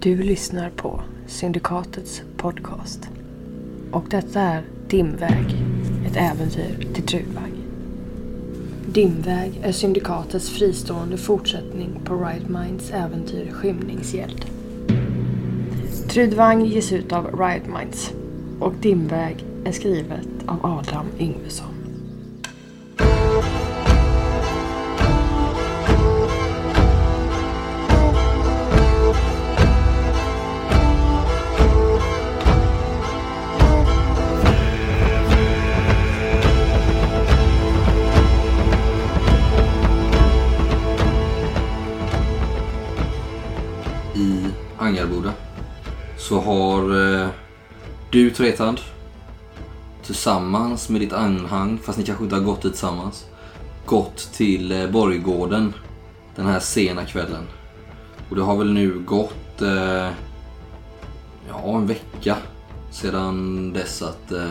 [0.00, 3.08] Du lyssnar på Syndikatets podcast.
[3.90, 5.56] Och detta är Dimväg,
[6.06, 7.52] ett äventyr till Trudvang.
[8.86, 14.44] Dimväg är Syndikatets fristående fortsättning på Right Minds äventyr Skymningsgäld.
[16.08, 18.12] Trudvang ges ut av Riot Minds
[18.60, 21.77] och Dimväg är skrivet av Adam Yngvesson.
[48.38, 48.80] Tretand
[50.02, 53.26] tillsammans med ditt anhang, fast ni kanske inte har gått dit tillsammans,
[53.86, 55.74] gått till eh, Borggården
[56.36, 57.46] den här sena kvällen.
[58.30, 60.10] Och det har väl nu gått eh,
[61.48, 62.36] ja, en vecka
[62.90, 64.50] sedan dess att eh,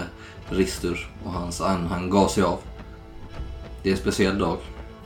[0.49, 2.59] Ristur och hans anhang gav sig av.
[3.83, 4.57] Det är en speciell dag.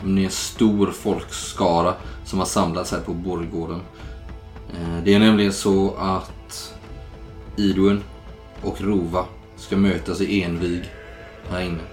[0.03, 1.93] Ni är en stor folkskara
[2.25, 3.81] som har samlats här på Borggården.
[4.73, 6.73] Eh, Det är nämligen så att
[7.55, 8.03] Idun
[8.63, 10.81] och Rova ska mötas i envig
[11.49, 11.83] här inne.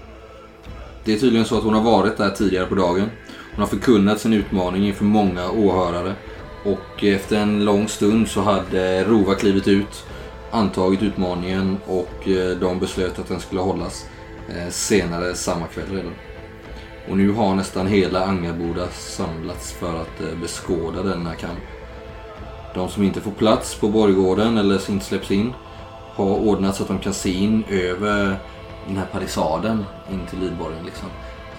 [1.03, 3.09] Det är tydligen så att hon har varit där tidigare på dagen.
[3.51, 6.13] Hon har förkunnat sin utmaning inför många åhörare.
[6.65, 10.05] Och efter en lång stund så hade Rova klivit ut,
[10.51, 14.05] antagit utmaningen och eh, de beslöt att den skulle hållas
[14.49, 16.13] eh, senare samma kväll redan.
[17.09, 21.59] Och nu har nästan hela Angarboda samlats för att eh, beskåda denna kamp.
[22.75, 25.53] De som inte får plats på borggården eller inte släpps in
[26.27, 28.39] har ordnat så att de kan se in över
[28.87, 30.85] den här palissaden in till Lidborgen.
[30.85, 31.09] Liksom.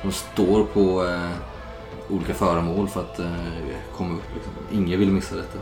[0.02, 1.30] De står på eh,
[2.10, 3.32] olika föremål för att eh,
[3.96, 4.22] komma upp.
[4.34, 4.52] Liksom.
[4.72, 5.58] Ingen vill missa detta.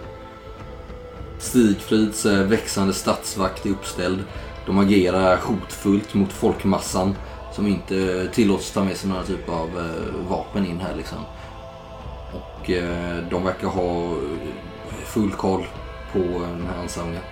[1.39, 4.25] Stigfrids eh, växande statsvakt är uppställd.
[4.67, 7.15] De agerar hotfullt mot folkmassan
[7.53, 10.95] som inte tillåts ta med sig några typ av eh, vapen in här.
[10.97, 11.19] Liksom.
[12.33, 14.15] Och eh, de verkar ha
[15.05, 15.67] full koll
[16.13, 17.23] på eh, den här ansamlingen.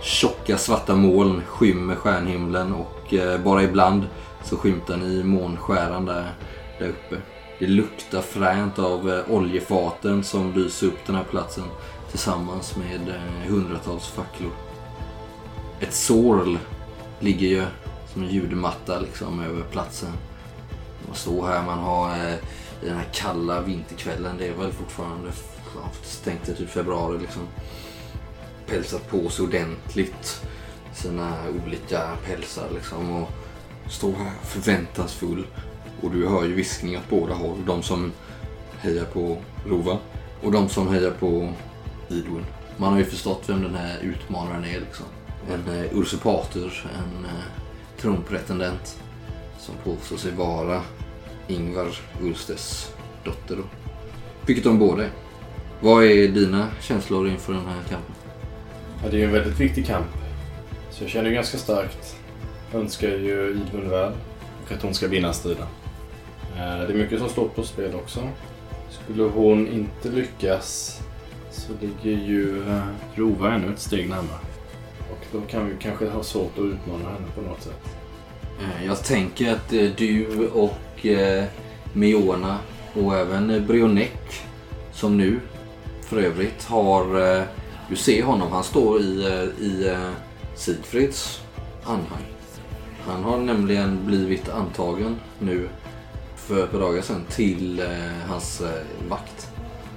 [0.00, 4.06] Tjocka svarta moln skymmer stjärnhimlen och eh, bara ibland
[4.44, 6.34] så skymtar ni månskäran där,
[6.78, 7.16] där uppe.
[7.58, 11.64] Det luktar fränt av eh, oljefaten som lyser upp den här platsen
[12.10, 14.50] tillsammans med eh, hundratals facklor.
[15.80, 16.58] Ett sorl
[17.20, 17.64] ligger ju
[18.12, 20.12] som en ljudmatta liksom över platsen.
[21.06, 22.10] Man står här, man har
[22.80, 25.30] den här kalla vinterkvällen, det är väl fortfarande
[25.74, 27.42] ja, stängt i typ februari liksom.
[28.68, 30.42] Pälsat på sig ordentligt.
[30.94, 31.34] Sina
[31.64, 33.30] olika pälsar liksom och
[33.88, 35.46] står här förväntansfull.
[36.00, 37.64] Och du hör ju viskningar åt båda håll.
[37.66, 38.12] De som
[38.78, 39.36] hejar på
[39.66, 39.98] Rova
[40.42, 41.52] och de som hejar på
[42.08, 42.44] Idun.
[42.76, 45.06] Man har ju förstått vem den här utmanaren är liksom.
[45.50, 48.98] En eh, usurpator, en eh, tronpretendent
[49.58, 50.82] som påstår sig vara
[51.46, 51.88] Ingvar
[52.22, 52.92] Ulstes
[53.24, 53.56] dotter.
[53.56, 53.62] Då.
[54.46, 55.10] Vilket de båda är.
[55.80, 58.14] Vad är dina känslor inför den här kampen?
[59.02, 60.06] Ja, det är ju en väldigt viktig kamp.
[60.90, 62.16] Så jag känner ju ganska starkt.
[62.72, 64.12] Jag önskar ju Idun väl
[64.66, 65.66] och att hon ska vinna striden.
[66.56, 68.20] Eh, Det är mycket som står på spel också.
[68.90, 71.00] Skulle hon inte lyckas
[71.50, 72.82] så ligger ju eh,
[73.14, 74.38] Rova ännu ett steg närmare.
[75.10, 77.80] Och då kan vi kanske ha svårt att utmana henne på något sätt.
[78.60, 81.06] Eh, Jag tänker att du och
[81.92, 82.58] Miona
[82.94, 84.42] och även Brionek
[84.92, 85.40] som nu
[86.02, 87.04] för övrigt har...
[87.88, 90.10] Du ser honom, han står i, eh, i eh,
[90.54, 91.40] Sigfrids
[91.84, 92.24] anhang.
[93.06, 95.68] Han har nämligen blivit antagen nu
[96.36, 97.86] för ett par dagar sedan till eh,
[98.28, 98.62] hans
[99.08, 99.50] vakt.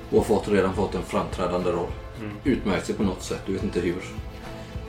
[0.09, 1.91] Och har fått, redan fått en framträdande roll.
[2.43, 4.03] Utmärkt sig på något sätt, du vet inte hur.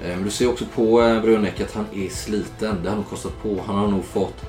[0.01, 2.83] Men du ser också på Brionek att han är sliten.
[2.83, 3.61] Det har nog kostat på.
[3.67, 4.45] Han har nog fått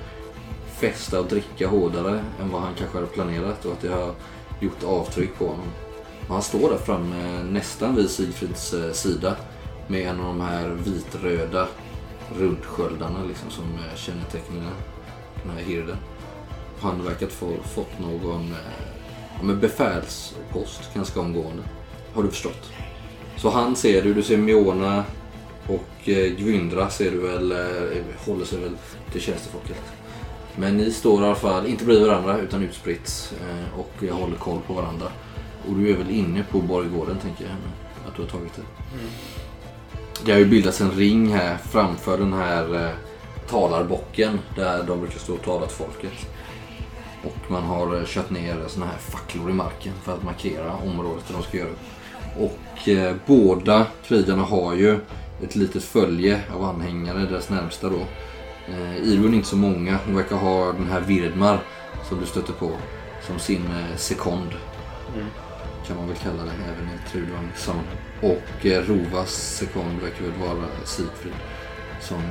[0.79, 4.13] festa och dricka hårdare än vad han kanske hade planerat och att det har
[4.59, 5.67] gjort avtryck på honom.
[6.27, 9.35] Och han står där framme nästan vid Sigfrids eh, sida
[9.87, 11.67] med en av de här vitröda
[12.37, 14.73] rundsköldarna liksom, som eh, kännetecknar
[15.43, 15.97] den här hirden.
[16.79, 18.57] Han verkar få fått någon eh,
[19.37, 21.63] ja, men befälspost ganska omgående.
[22.13, 22.71] Har du förstått?
[23.37, 25.03] Så han ser du, du ser Miona
[25.67, 28.77] och eh, Gwyndra ser du väl, eh, håller sig väl
[29.11, 29.81] till tjänstefolket.
[30.55, 34.59] Men ni står i alla fall, inte bredvid varandra utan utspritt eh, och håller koll
[34.67, 35.05] på varandra.
[35.67, 37.53] Och du är väl inne på borggården tänker jag,
[38.07, 38.61] att du har tagit det.
[40.25, 42.91] Det har ju bildats en ring här framför den här eh,
[43.49, 46.27] talarbocken där de brukar stå och tala till folket.
[47.23, 51.27] Och man har eh, kört ner såna här facklor i marken för att markera området
[51.27, 51.79] där de ska göra upp.
[52.39, 54.99] Och eh, båda krigarna har ju
[55.43, 58.05] ett litet följe av anhängare, deras närmsta då.
[58.67, 59.99] Eh, är inte så många.
[60.05, 61.59] Hon verkar ha den här Virdmar
[62.09, 62.71] som du stöter på
[63.27, 64.49] som sin eh, sekond.
[65.87, 67.87] Kan man väl kalla det även i Sound.
[68.21, 71.33] Och eh, Rovas sekond verkar väl vara Sigfrid.
[72.01, 72.21] Som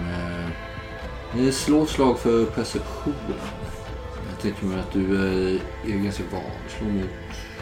[1.37, 3.15] eh, slår ett slag för perception.
[4.31, 6.43] Jag tänker mig att du eh, är ganska van.
[6.69, 7.11] Slå mot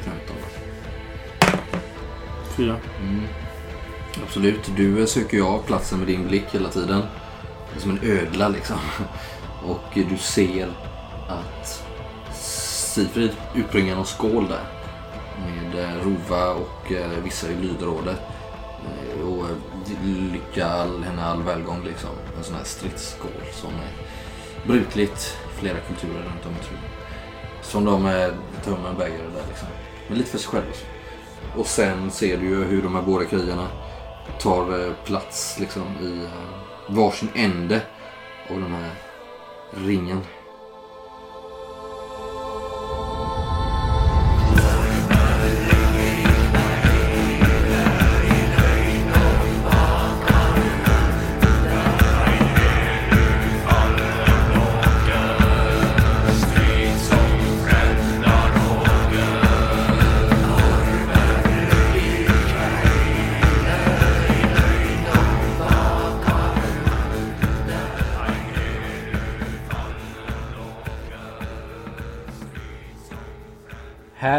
[0.00, 0.36] 15.
[2.56, 2.76] Fyra.
[3.00, 3.24] Mm.
[4.22, 4.70] Absolut.
[4.76, 7.02] Du eh, söker ju av platsen med din blick hela tiden.
[7.78, 8.78] Som en ödla liksom.
[9.66, 10.68] Och du ser
[11.28, 11.84] att
[12.34, 14.79] Sifrid utbringar någon skål där.
[15.46, 18.20] Med eh, Rova och eh, vissa i lydrådet.
[18.84, 19.46] Eh, och
[20.32, 22.10] lycka all, henne all välgång liksom.
[22.36, 23.92] En sån här stridsskål som är
[24.66, 26.78] brukligt i flera kulturer runt om i tron.
[27.62, 28.02] Som de
[28.64, 29.68] tömmer en bägare där liksom.
[30.08, 30.66] Men lite för sig själv.
[30.66, 30.88] Liksom.
[31.56, 33.68] Och sen ser du ju hur de här båda krigarna
[34.40, 36.26] tar plats liksom i
[36.88, 37.82] varsin ände
[38.50, 38.90] av den här
[39.70, 40.20] ringen.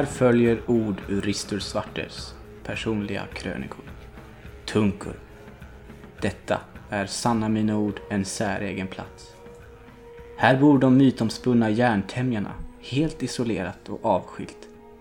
[0.02, 3.86] Här följer ord ur Ristur Svartes personliga krönikor.
[4.66, 5.20] Tunkur.
[6.22, 6.60] Detta
[6.90, 9.36] är sanna mina ord en säregen plats.
[10.38, 14.58] Här bor de mytomspunna järntämjarna, helt isolerat och avskilt,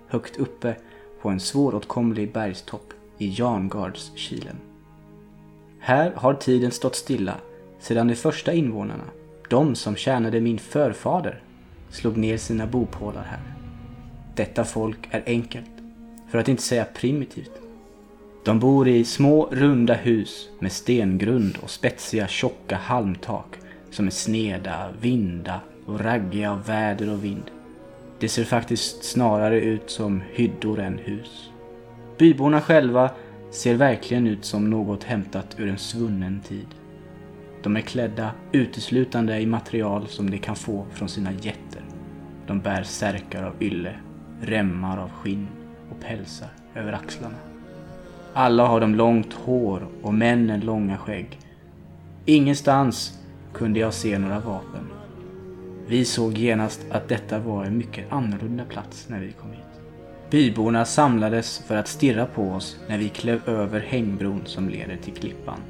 [0.08, 0.76] högt uppe
[1.22, 4.56] på en svåråtkomlig bergstopp i Jarngardskilen.
[5.78, 7.34] Här har tiden stått stilla
[7.78, 9.04] sedan de första invånarna,
[9.48, 11.42] de som tjänade min förfader,
[11.90, 13.59] slog ner sina bopålar här.
[14.34, 15.70] Detta folk är enkelt,
[16.30, 17.52] för att inte säga primitivt.
[18.44, 23.56] De bor i små runda hus med stengrund och spetsiga tjocka halmtak
[23.90, 27.50] som är sneda, vinda och raggiga av väder och vind.
[28.18, 31.50] Det ser faktiskt snarare ut som hyddor än hus.
[32.18, 33.10] Byborna själva
[33.50, 36.66] ser verkligen ut som något hämtat ur en svunnen tid.
[37.62, 41.84] De är klädda uteslutande i material som de kan få från sina jätter.
[42.46, 43.94] De bär särkar av ylle
[44.40, 45.46] remmar av skinn
[45.90, 47.36] och pälsar över axlarna.
[48.34, 51.38] Alla har de långt hår och männen långa skägg.
[52.24, 53.18] Ingenstans
[53.52, 54.86] kunde jag se några vapen.
[55.86, 59.60] Vi såg genast att detta var en mycket annorlunda plats när vi kom hit.
[60.30, 65.14] Byborna samlades för att stirra på oss när vi klev över hängbron som leder till
[65.14, 65.60] klippan.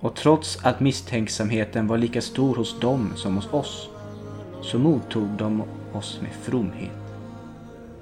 [0.00, 3.88] Och trots att misstänksamheten var lika stor hos dem som hos oss,
[4.62, 5.62] så mottog de
[5.92, 7.01] oss med fromhet.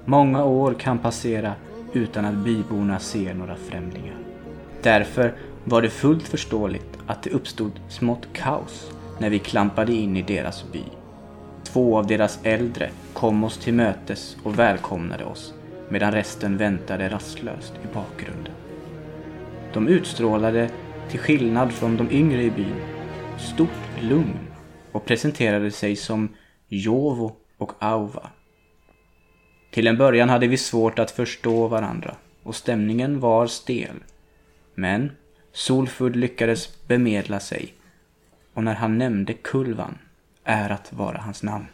[0.05, 1.53] Många år kan passera
[1.93, 4.17] utan att byborna ser några främlingar.
[4.81, 5.33] Därför
[5.63, 10.71] var det fullt förståeligt att det uppstod smått kaos när vi klampade in i deras
[10.71, 10.83] by.
[11.63, 15.53] Två av deras äldre kom oss till mötes och välkomnade oss
[15.89, 18.53] medan resten väntade rastlöst i bakgrunden.
[19.73, 20.69] De utstrålade,
[21.09, 22.81] till skillnad från de yngre i byn,
[23.37, 24.39] stort lugn
[24.91, 26.29] och presenterade sig som
[26.67, 28.29] Jovo och Auva
[29.71, 33.95] till en början hade vi svårt att förstå varandra och stämningen var stel.
[34.75, 35.11] Men
[35.51, 37.73] Solfurd lyckades bemedla sig
[38.53, 39.97] och när han nämnde Kulvan,
[40.43, 41.67] ärat vara hans namn,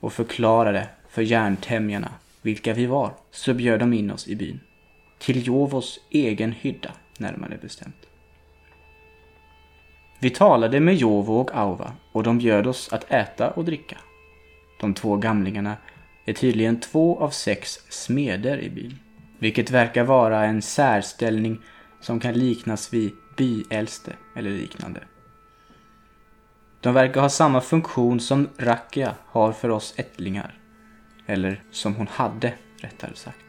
[0.00, 2.10] och förklarade för järntämjarna
[2.42, 4.60] vilka vi var, så bjöd de in oss i byn.
[5.18, 8.06] Till Jovos egen hydda, närmare bestämt.
[10.18, 13.98] Vi talade med Jovo och Auva och de bjöd oss att äta och dricka.
[14.80, 15.76] De två gamlingarna
[16.26, 18.98] är tydligen två av sex smeder i byn.
[19.38, 21.60] Vilket verkar vara en särställning
[22.00, 25.00] som kan liknas vid byäldste eller liknande.
[26.80, 30.58] De verkar ha samma funktion som Rakia har för oss ättlingar.
[31.26, 33.46] Eller som hon hade, rättare sagt.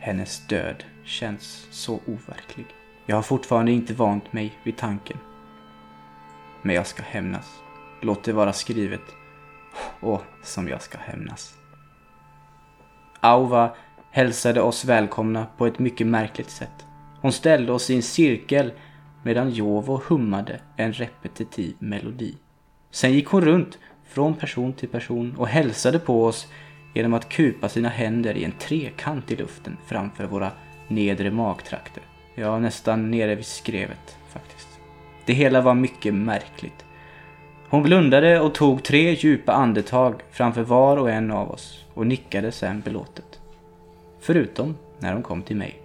[0.00, 2.66] Hennes död känns så overklig.
[3.06, 5.18] Jag har fortfarande inte vant mig vid tanken.
[6.62, 7.46] Men jag ska hämnas.
[8.02, 9.02] Låt det vara skrivet
[10.00, 11.54] och som jag ska hämnas.
[13.20, 13.74] Auva
[14.10, 16.86] hälsade oss välkomna på ett mycket märkligt sätt.
[17.20, 18.72] Hon ställde oss i en cirkel
[19.22, 22.36] medan Jovo hummade en repetitiv melodi.
[22.90, 26.46] Sen gick hon runt från person till person och hälsade på oss
[26.94, 30.52] genom att kupa sina händer i en trekant i luften framför våra
[30.88, 32.02] nedre magtrakter.
[32.34, 34.68] Ja, nästan nere vid skrevet faktiskt.
[35.24, 36.85] Det hela var mycket märkligt.
[37.68, 42.52] Hon blundade och tog tre djupa andetag framför var och en av oss och nickade
[42.52, 43.40] sen belåtet.
[44.20, 45.82] Förutom när hon kom till mig.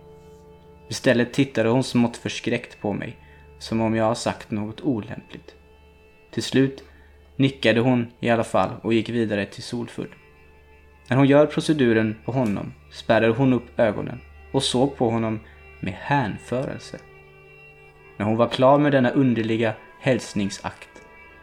[0.90, 3.18] Istället tittade hon smått förskräckt på mig,
[3.60, 5.56] som om jag har sagt något olämpligt.
[6.32, 6.84] Till slut
[7.36, 10.16] nickade hon i alla fall och gick vidare till Solfull.
[11.08, 14.20] När hon gör proceduren på honom spärrade hon upp ögonen
[14.52, 15.40] och såg på honom
[15.80, 16.98] med hänförelse.
[18.18, 20.91] När hon var klar med denna underliga hälsningsakt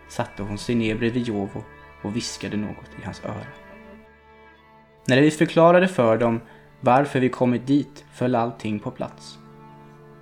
[0.09, 1.65] satte hon sig ner bredvid Jovo
[2.03, 3.47] och viskade något i hans öra.
[5.07, 6.41] När vi förklarade för dem
[6.81, 9.39] varför vi kommit dit föll allting på plats.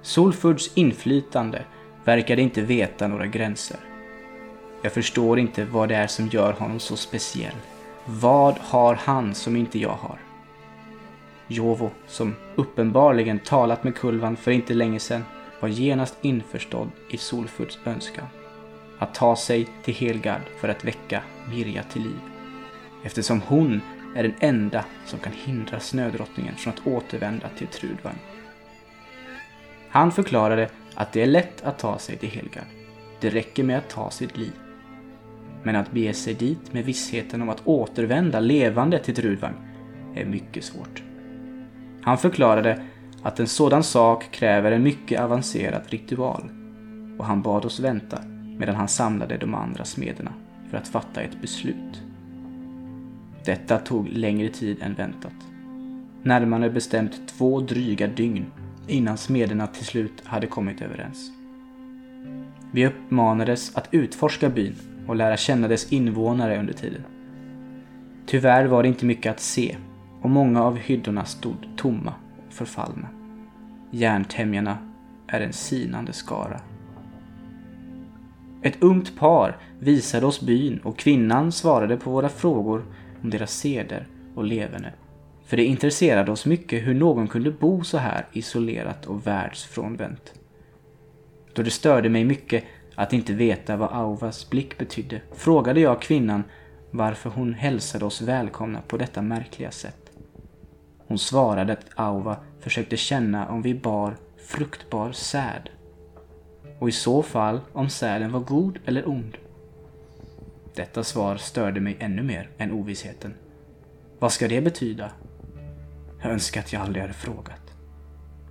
[0.02, 1.64] Solfurds inflytande
[2.04, 3.80] verkade inte veta några gränser.
[4.82, 7.56] Jag förstår inte vad det är som gör honom så speciell.
[8.04, 10.18] Vad har han som inte jag har?
[11.48, 15.24] Jovo, som uppenbarligen talat med Kulvan för inte länge sedan,
[15.60, 18.26] var genast införstådd i Solfurds önskan.
[18.98, 22.20] Att ta sig till Helgard för att väcka Mirja till liv.
[23.04, 23.80] Eftersom hon
[24.16, 28.18] är den enda som kan hindra snödrottningen från att återvända till Trudvang.
[29.88, 32.66] Han förklarade att det är lätt att ta sig till Helgard.
[33.20, 34.52] Det räcker med att ta sitt liv.
[35.62, 39.54] Men att bege sig dit med vissheten om att återvända levande till Trudvang
[40.14, 41.02] är mycket svårt.
[42.02, 42.86] Han förklarade
[43.22, 46.50] att en sådan sak kräver en mycket avancerad ritual
[47.18, 48.18] och han bad oss vänta
[48.58, 50.32] medan han samlade de andra smederna
[50.70, 52.02] för att fatta ett beslut.
[53.44, 55.32] Detta tog längre tid än väntat.
[56.22, 58.46] Närmare bestämt två dryga dygn
[58.86, 61.30] innan smederna till slut hade kommit överens.
[62.70, 64.74] Vi uppmanades att utforska byn
[65.06, 67.02] och lära känna dess invånare under tiden.
[68.26, 69.76] Tyvärr var det inte mycket att se
[70.22, 72.14] och många av hyddorna stod tomma
[72.46, 73.08] och förfallna.
[73.90, 74.78] Järntämjarna
[75.26, 76.60] är en sinande skara.
[78.66, 82.84] Ett ungt par visade oss byn och kvinnan svarade på våra frågor
[83.22, 84.92] om deras seder och leverne.
[85.44, 90.34] För det intresserade oss mycket hur någon kunde bo så här isolerat och världsfrånvänt.
[91.52, 96.44] Då det störde mig mycket att inte veta vad Auvas blick betydde frågade jag kvinnan
[96.90, 100.10] varför hon hälsade oss välkomna på detta märkliga sätt.
[101.06, 105.70] Hon svarade att Auva försökte känna om vi bar fruktbar säd.
[106.78, 109.36] Och i så fall om sälen var god eller ond.
[110.74, 113.34] Detta svar störde mig ännu mer än ovissheten.
[114.18, 115.10] Vad ska det betyda?
[116.22, 117.74] Jag önskar att jag aldrig hade frågat.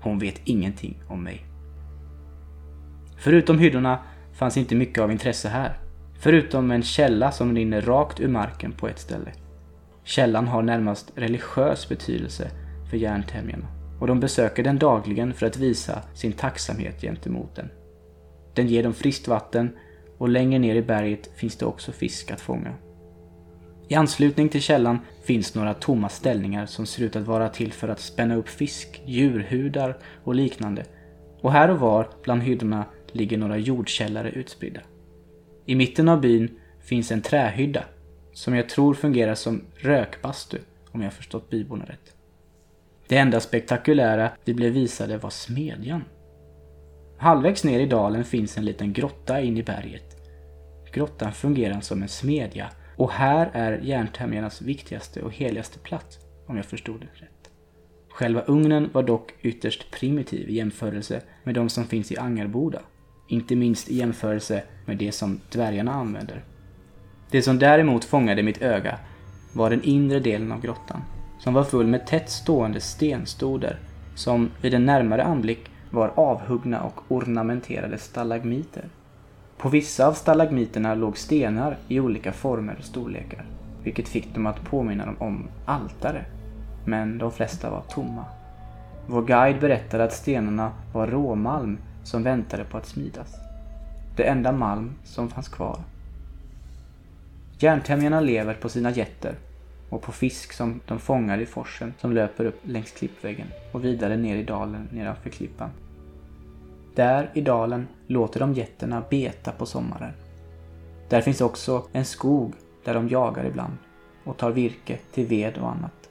[0.02, 1.46] Hon vet ingenting om mig.
[3.18, 4.00] Förutom hyddorna
[4.34, 5.80] fanns inte mycket av intresse här.
[6.20, 9.32] Förutom en källa som rinner rakt ur marken på ett ställe.
[10.04, 12.52] Källan har närmast religiös betydelse
[12.90, 13.68] för järntämjarna
[14.00, 17.70] och de besöker den dagligen för att visa sin tacksamhet gentemot den.
[18.56, 19.78] Den ger dem friskt vatten
[20.18, 22.74] och längre ner i berget finns det också fisk att fånga.
[23.88, 27.88] I anslutning till källan finns några tomma ställningar som ser ut att vara till för
[27.88, 30.86] att spänna upp fisk, djurhudar och liknande.
[31.42, 34.82] Och här och var bland hyddorna ligger några jordkällare utspridda.
[35.66, 37.84] I mitten av byn finns en trähydda
[38.34, 40.58] som jag tror fungerar som rökbastu
[40.92, 42.16] om jag förstått byborna rätt.
[43.08, 46.04] Det enda spektakulära vi blev visade var smedjan.
[47.18, 50.16] Halvvägs ner i dalen finns en liten grotta in i berget.
[50.94, 56.66] Grottan fungerar som en smedja och här är järntämjarnas viktigaste och heligaste plats, om jag
[56.66, 57.32] förstod det rätt.
[58.10, 62.82] Själva ugnen var dock ytterst primitiv i jämförelse med de som finns i Angarboda.
[63.28, 66.44] Inte minst i jämförelse med det som dvärgarna använder.
[67.32, 69.00] Det som däremot fångade mitt öga
[69.54, 71.02] var den inre delen av grottan,
[71.40, 73.80] som var full med tätt stående stenstoder
[74.16, 78.84] som vid en närmare anblick var avhuggna och ornamenterade stalagmiter.
[79.58, 83.46] På vissa av stalagmiterna låg stenar i olika former och storlekar,
[83.84, 86.26] vilket fick dem att påminna dem om altare.
[86.86, 88.26] Men de flesta var tomma.
[89.08, 93.36] Vår guide berättade att stenarna var råmalm som väntade på att smidas.
[94.16, 95.80] Det enda malm som fanns kvar.
[97.60, 99.36] Järntämjarna lever på sina jätter
[99.90, 104.18] och på fisk som de fångar i forsen som löper upp längs klippväggen och vidare
[104.18, 105.70] ner i dalen nedanför klippan.
[106.96, 110.14] Där i dalen låter de getterna beta på sommaren.
[111.10, 113.78] Där finns också en skog där de jagar ibland
[114.24, 116.10] och tar virke till ved och annat.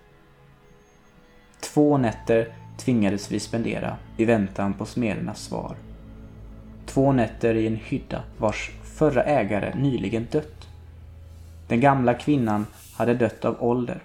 [1.60, 5.76] Två nätter tvingades vi spendera i väntan på smedernas svar.
[6.86, 10.68] Två nätter i en hydda vars förra ägare nyligen dött.
[11.68, 14.02] Den gamla kvinnan hade dött av ålder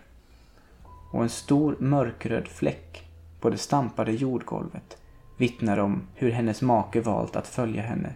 [1.12, 3.08] och en stor mörkröd fläck
[3.40, 4.98] på det stampade jordgolvet
[5.40, 8.10] vittnar om hur hennes make valt att följa henne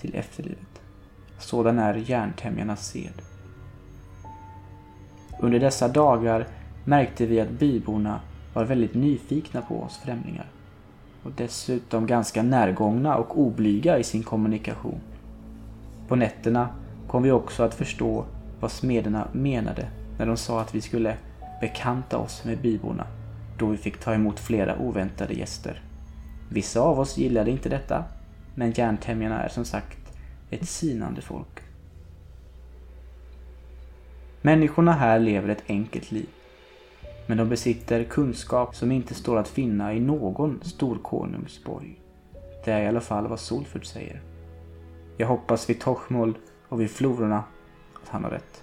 [0.00, 0.80] till efterlivet.
[1.38, 3.22] Sådan är järntämjarnas sed.
[5.40, 6.46] Under dessa dagar
[6.84, 8.20] märkte vi att byborna
[8.54, 10.46] var väldigt nyfikna på oss främlingar.
[11.22, 15.00] Och dessutom ganska närgångna och oblyga i sin kommunikation.
[16.08, 16.68] På nätterna
[17.08, 18.24] kom vi också att förstå
[18.60, 21.16] vad smederna menade när de sa att vi skulle
[21.60, 23.06] bekanta oss med byborna
[23.58, 25.82] då vi fick ta emot flera oväntade gäster.
[26.48, 28.04] Vissa av oss gillade inte detta,
[28.54, 29.98] men järntämjarna är som sagt
[30.50, 31.60] ett sinande folk.
[34.42, 36.28] Människorna här lever ett enkelt liv.
[37.26, 42.00] Men de besitter kunskap som inte står att finna i någon storkonungsborg.
[42.64, 44.22] Det är i alla fall vad Solfurt säger.
[45.16, 46.34] Jag hoppas vid Tochmold
[46.68, 47.44] och vid flororna
[48.02, 48.62] att han har rätt.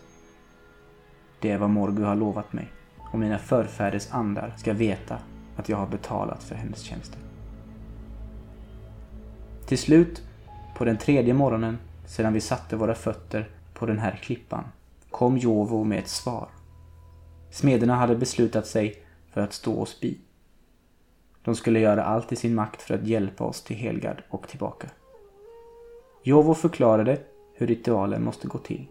[1.39, 2.67] Det är vad Morgu har lovat mig
[3.11, 5.17] och mina förfäders andar ska veta
[5.55, 7.24] att jag har betalat för hennes tjänster.
[9.65, 10.21] Till slut,
[10.75, 14.63] på den tredje morgonen sedan vi satte våra fötter på den här klippan,
[15.09, 16.49] kom Jovo med ett svar.
[17.51, 19.03] Smederna hade beslutat sig
[19.33, 20.17] för att stå oss bi.
[21.43, 24.87] De skulle göra allt i sin makt för att hjälpa oss till Helgard och tillbaka.
[26.23, 27.19] Jovo förklarade
[27.53, 28.87] hur ritualen måste gå till.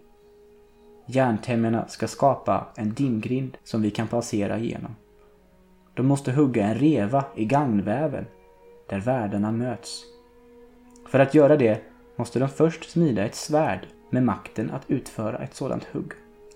[1.07, 4.97] Järntämjarna ska skapa en dimgrind som vi kan passera igenom.
[5.95, 8.27] De måste hugga en reva i gagnväven
[8.89, 10.14] där världarna möts.
[11.15, 11.81] För att göra det
[12.17, 16.13] måste de först smida ett svärd med makten att utföra ett sådant hugg.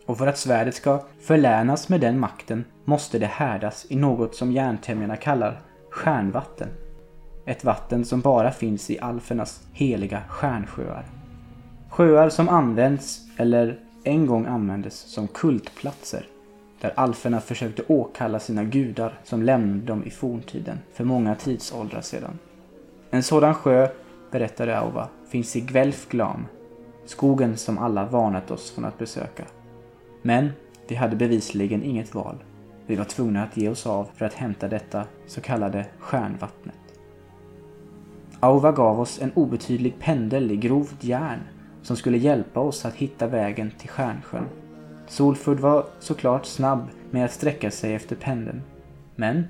[0.07, 4.53] Och för att svärdet ska förlänas med den makten måste det härdas i något som
[4.53, 5.61] järntämjarna kallar
[5.91, 6.69] stjärnvatten.
[7.45, 11.05] Ett vatten som bara finns i alfernas heliga stjärnsjöar.
[11.89, 16.27] Sjöar som används, eller en gång användes, som kultplatser.
[16.81, 22.39] Där alferna försökte åkalla sina gudar som lämnade dem i forntiden, för många tidsåldrar sedan.
[23.11, 23.89] En sådan sjö,
[24.31, 26.47] berättade Auva, finns i Gvelfglam,
[27.05, 29.45] skogen som alla varnat oss från att besöka.
[30.23, 30.51] Men
[30.89, 32.37] vi hade bevisligen inget val.
[32.87, 36.75] Vi var tvungna att ge oss av för att hämta detta så kallade stjärnvattnet.
[38.41, 41.41] Auva gav oss en obetydlig pendel i grovt järn
[41.83, 44.47] som skulle hjälpa oss att hitta vägen till Stjärnsjön.
[45.07, 48.63] Solfurd var såklart snabb med att sträcka sig efter pendeln.
[49.17, 49.47] Men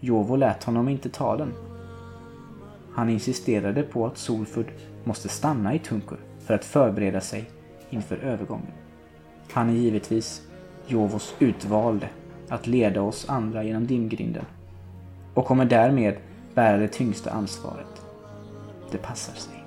[0.00, 1.52] Jovo lät honom inte ta den.
[2.94, 4.72] Han insisterade på att Solford
[5.04, 7.50] måste stanna i Tunkur för att förbereda sig
[7.90, 8.72] inför övergången.
[9.52, 10.42] Han är givetvis
[10.86, 12.08] Jovos utvalde
[12.48, 14.44] att leda oss andra genom dimgrinden
[15.34, 16.16] och kommer därmed
[16.54, 18.02] bära det tyngsta ansvaret.
[18.90, 19.61] Det passar sig.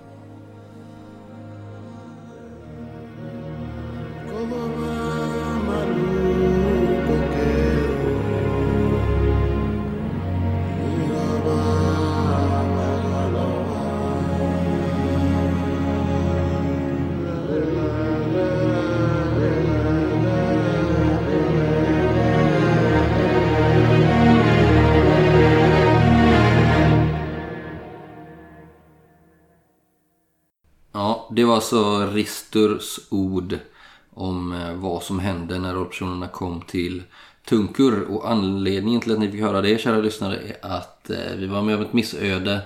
[31.55, 33.59] Alltså Risturs ord
[34.13, 37.03] om eh, vad som hände när rollpersonerna kom till
[37.49, 38.01] Tunkur.
[38.01, 41.61] Och anledningen till att ni fick höra det, kära lyssnare, är att eh, vi var
[41.61, 42.61] med om ett missöde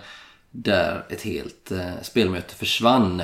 [0.52, 3.22] där ett helt eh, spelmöte försvann.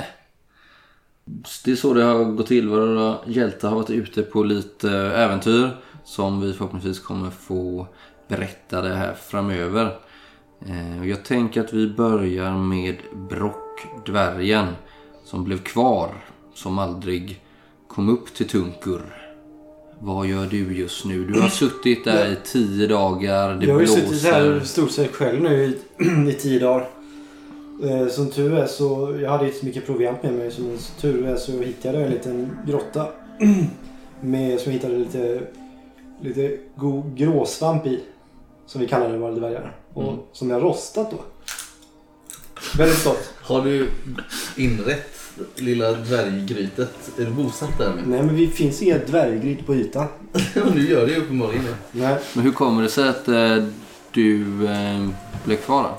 [1.64, 2.68] Det är så det har gått till.
[2.68, 5.70] Våra hjältar har varit ute på lite äventyr
[6.04, 7.86] som vi förhoppningsvis kommer få
[8.28, 9.98] berättade här framöver.
[11.04, 12.96] Jag tänker att vi börjar med
[13.28, 13.86] Brock,
[15.26, 17.40] som blev kvar, som aldrig
[17.88, 19.02] kom upp till Tunkur.
[19.98, 21.24] Vad gör du just nu?
[21.24, 24.66] Du har suttit där i tio dagar, det jag har ju suttit här blåser.
[24.66, 25.78] stort sett själv nu i,
[26.30, 26.88] i tio dagar.
[27.84, 30.50] Eh, Som tur är så, jag hade inte så mycket proviant med mig.
[30.50, 33.06] Som tur är så hittade jag en liten grotta.
[34.20, 35.40] Med, som jag hittade lite,
[36.22, 38.00] lite god gråsvamp i.
[38.66, 39.76] Som vi kallar det våra dvärgar.
[39.94, 40.14] Och Mm.
[40.32, 41.16] som jag rostat då.
[42.78, 43.34] Väldigt stolt.
[43.42, 43.88] Har du
[44.56, 45.15] inrett
[45.56, 47.18] lilla dvärggrytet?
[47.18, 48.02] Är du bosatt där nu?
[48.06, 50.06] Nej men det finns inget dvärggryt på ytan.
[50.54, 52.00] Ja, nu gör det ju uppenbarligen det.
[52.02, 52.16] Nej.
[52.34, 53.64] Men hur kommer det sig att eh,
[54.12, 55.08] du eh,
[55.44, 55.90] blev kvar då?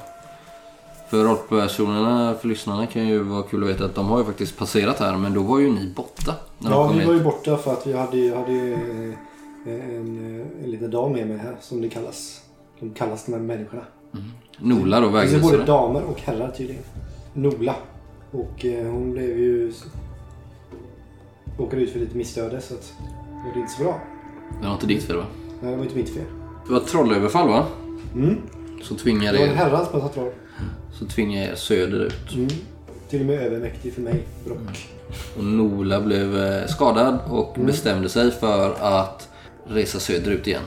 [1.10, 4.58] För rollpersonerna, för lyssnarna kan ju vara kul att veta att de har ju faktiskt
[4.58, 6.36] passerat här men då var ju ni borta.
[6.60, 7.08] Ja, kom vi hit.
[7.08, 11.28] var ju borta för att vi hade, hade eh, en, eh, en liten dam med
[11.28, 12.42] mig här som det kallas.
[12.80, 13.82] De kallas de här människorna.
[14.60, 15.78] Nola då Det finns ju både vägvisare.
[15.78, 16.84] damer och herrar tydligen.
[17.34, 17.76] Nola.
[18.32, 19.74] Och eh, hon blev ju...
[21.58, 22.94] Råkade ut för lite missöde så att
[23.30, 24.00] det var inte så bra.
[24.62, 25.26] Det var inte ditt fel va?
[25.62, 26.24] Nej, det var inte mitt fel.
[26.68, 27.66] Det var ett trollöverfall va?
[28.16, 28.36] Mm.
[28.84, 30.32] Så tvingar, Det var en er, herrans massa troll.
[30.94, 32.34] så tvingar er söderut.
[32.36, 32.48] Mm.
[33.10, 34.88] Till och med övermäktig för mig, Brock.
[35.38, 37.68] Och Nola blev eh, skadad och Mm.
[37.68, 39.30] bestämde sig för att
[39.68, 40.62] resa söderut igen.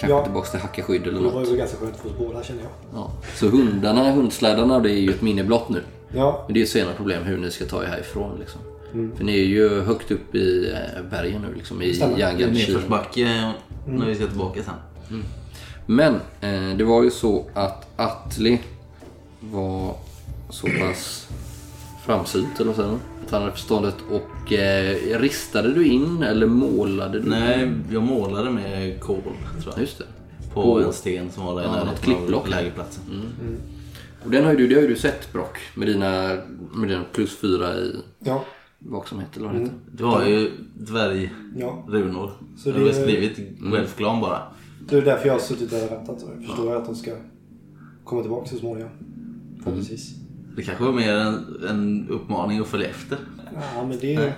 [0.00, 0.24] Kanske Ja.
[0.24, 1.52] tillbaks till Hackaskydd eller Det var något.
[1.52, 2.70] ju ganska skönt för oss båda känner jag.
[2.94, 3.10] Ja.
[3.34, 5.82] Så hundarna, hundslädarna, det är ju ett minne blott nu.
[6.14, 8.38] Ja, Men det är ett senare problem hur ni ska ta er härifrån.
[8.40, 8.60] Liksom.
[8.92, 9.16] Mm.
[9.16, 12.46] För ni är ju högt upp i eh, bergen nu, liksom, i Yangangshi.
[12.52, 13.52] nedförsbacke
[13.86, 15.22] när vi ska tillbaka sen.
[15.86, 18.60] Men eh, det var ju så att Atli
[19.40, 19.94] var
[20.50, 21.28] så pass
[22.06, 23.00] framsynt, eller vad säger man?
[23.26, 27.28] Att han hade förståndet och eh, ristade du in eller målade du?
[27.30, 29.80] Nej, jag målade med kol tror Ja, jag.
[29.80, 30.04] Just det.
[30.54, 33.02] På På- en sten som var där i Ja, något närheten av lägerplatsen.
[34.24, 36.36] Och den har ju du, det har ju du sett Brock med dina,
[36.74, 38.44] med dina plus fyra i ja,
[38.78, 39.74] vaksamhet eller vad det heter.
[39.92, 41.30] Det var ju dvärgrunor.
[41.56, 42.30] ja.
[42.56, 43.38] Så Så det var det- skrivit
[43.72, 44.42] Welfglan bara.
[44.88, 46.24] Det är därför jag har suttit där och väntat.
[46.36, 47.10] Jag förstår att de ska
[48.04, 48.90] komma tillbaka så småningom.
[49.58, 50.14] Förhoppningsvis.
[50.56, 53.18] Det kanske var mer en, en uppmaning att följa efter.
[53.74, 54.32] Ja, men det...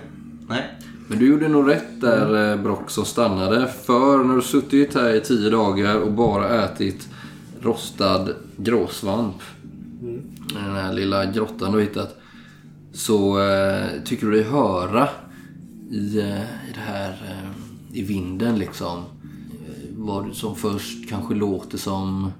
[0.49, 0.63] Nej.
[1.07, 3.67] Men du gjorde nog rätt där eh, Brock som stannade.
[3.67, 7.09] För när du suttit här i tio dagar och bara ätit
[7.61, 9.35] rostad gråsvamp.
[10.51, 12.17] I den här lilla grottan du har hittat.
[12.93, 15.09] Så eh, tycker du dig höra
[15.91, 18.97] i, eh, i det här eh, i vinden liksom.
[18.97, 22.31] Eh, vad som först kanske låter som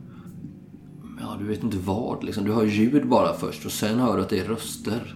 [1.20, 2.44] Ja, du vet inte vad liksom.
[2.46, 5.16] Du hör ljud bara först och sen hör du att det är röster.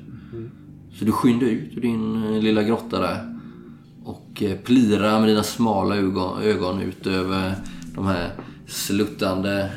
[1.00, 3.40] Så du skyndar ut ur din eh, lilla grotta där.
[4.04, 7.56] Och eh, plirar med dina smala ögon, ögon ut över
[7.96, 8.32] de här
[8.68, 9.72] sluttande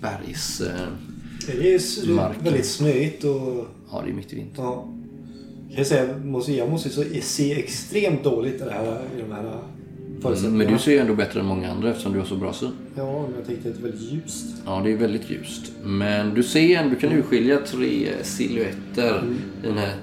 [0.00, 0.62] bergs...
[1.46, 2.44] Det är Marken.
[2.44, 3.66] väldigt snöigt och...
[3.92, 4.64] Ja, det är mitt i vintern.
[4.64, 4.88] Ja.
[5.68, 6.90] Jag, säga, måste, jag måste
[7.22, 9.40] se extremt dåligt i, det här, i de här
[10.16, 10.64] Mm, förutsättningarna.
[10.64, 12.70] men du ser ju ändå bättre än många andra eftersom du har så bra syn.
[12.94, 14.46] Ja, men jag tänkte att det är väldigt ljust.
[14.66, 15.72] Ja, det är väldigt ljust.
[15.84, 19.22] Men du ser ändå, du kan urskilja tre silhuetter
[19.62, 19.94] i den här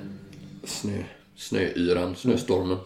[0.63, 0.97] snö,
[1.35, 2.77] snöyran, snöstormen.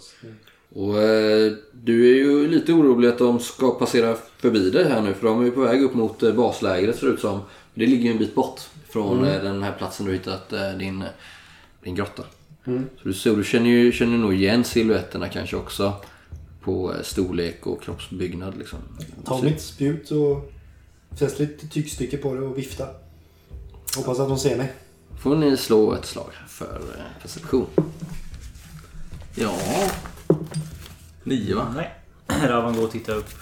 [0.76, 1.52] Och eh,
[1.84, 5.42] du är ju lite orolig att de ska passera förbi dig här nu för de
[5.42, 7.40] är ju på väg upp mot eh, baslägret ser det ut som.
[7.78, 11.02] Det ligger ju en bit bort från eh, den här platsen du hittat eh, din,
[11.02, 11.08] eh,
[11.84, 12.24] din grotta.
[12.66, 15.94] Så du, ser, du känner ju känner nog igen silhuetterna kanske också.
[16.62, 18.80] På storlek och kroppsbyggnad liksom.
[19.26, 20.52] Ta mitt spjut och
[21.20, 22.88] fäst lite tygstycke på det och vifta.
[23.96, 24.74] Hoppas att de ser mig.
[25.22, 26.82] Får ni slå ett slag för
[27.22, 27.66] perception.
[29.36, 29.60] Ja.
[31.24, 31.74] Nio va?
[31.76, 31.96] Nej.
[32.48, 33.34] Ravan går och tittar upp,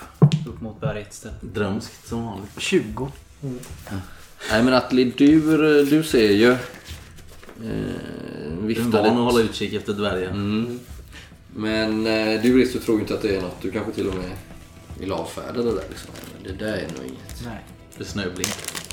[0.47, 1.41] upp mot berget istället.
[1.41, 2.51] Drömskt som vanligt.
[2.57, 3.11] 20.
[4.51, 5.39] Nej men Atli, du,
[5.85, 6.51] du ser ju...
[6.51, 6.57] Eh,
[7.63, 9.15] Jag är viftar van att lite.
[9.21, 10.29] hålla utkik efter dvärgar.
[10.31, 10.79] Mm.
[11.55, 13.61] Men eh, du Risto tror inte att det är något.
[13.61, 14.31] Du kanske till och med
[14.99, 16.09] vill avfärda det där liksom.
[16.43, 17.43] Men det där är nog inget.
[17.45, 17.65] Nej.
[17.97, 18.49] Det är snöblink.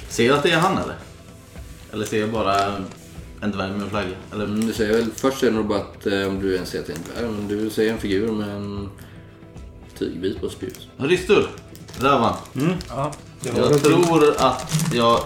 [0.08, 0.96] Ser jag att det är han eller?
[1.92, 2.76] Eller ser jag bara
[3.42, 4.08] en dvärg med en flagga?
[4.32, 4.44] Eller?
[4.44, 6.80] Mm, du säger väl, först är det nog bara att eh, om du ens ser
[6.80, 7.32] att det är en dvärg.
[7.38, 8.88] Men du ser en figur med en
[9.98, 10.88] tygbit på spjut.
[10.96, 11.46] Ristur!
[12.00, 12.34] Ravan.
[12.52, 13.12] Ja.
[13.44, 15.20] Jag har Jag någonting- tror att jag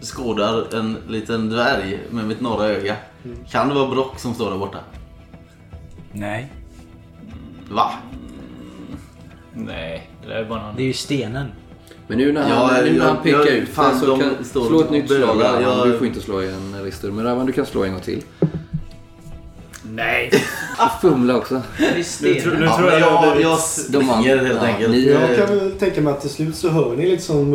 [0.00, 2.96] skådar en liten dvärg med mitt norra öga.
[3.50, 4.78] Kan det vara Brock som står där borta?
[6.12, 6.52] Nej.
[7.70, 7.92] Va?
[9.54, 10.76] Nej, det där är bara någon...
[10.76, 11.46] Det är ju stenen.
[12.06, 14.44] Men nu när han, Ja, nu när han pekar jag- ut fan, det så kan
[14.44, 15.86] slå ett nytt slag.
[15.86, 17.12] Du får inte slå igen Risto.
[17.12, 18.22] Men Ravan du kan slå en gång till.
[19.98, 20.30] Nej!
[21.00, 21.62] Fumla också.
[21.96, 22.58] Nu, stenen.
[22.60, 23.52] nu Ja, tror jag det har jag, blivit...
[23.52, 23.58] jag
[23.88, 24.90] De andra- springer helt ja, enkelt.
[24.90, 27.52] ni- Jag kan väl tänka mig att till slut så hör ni liksom...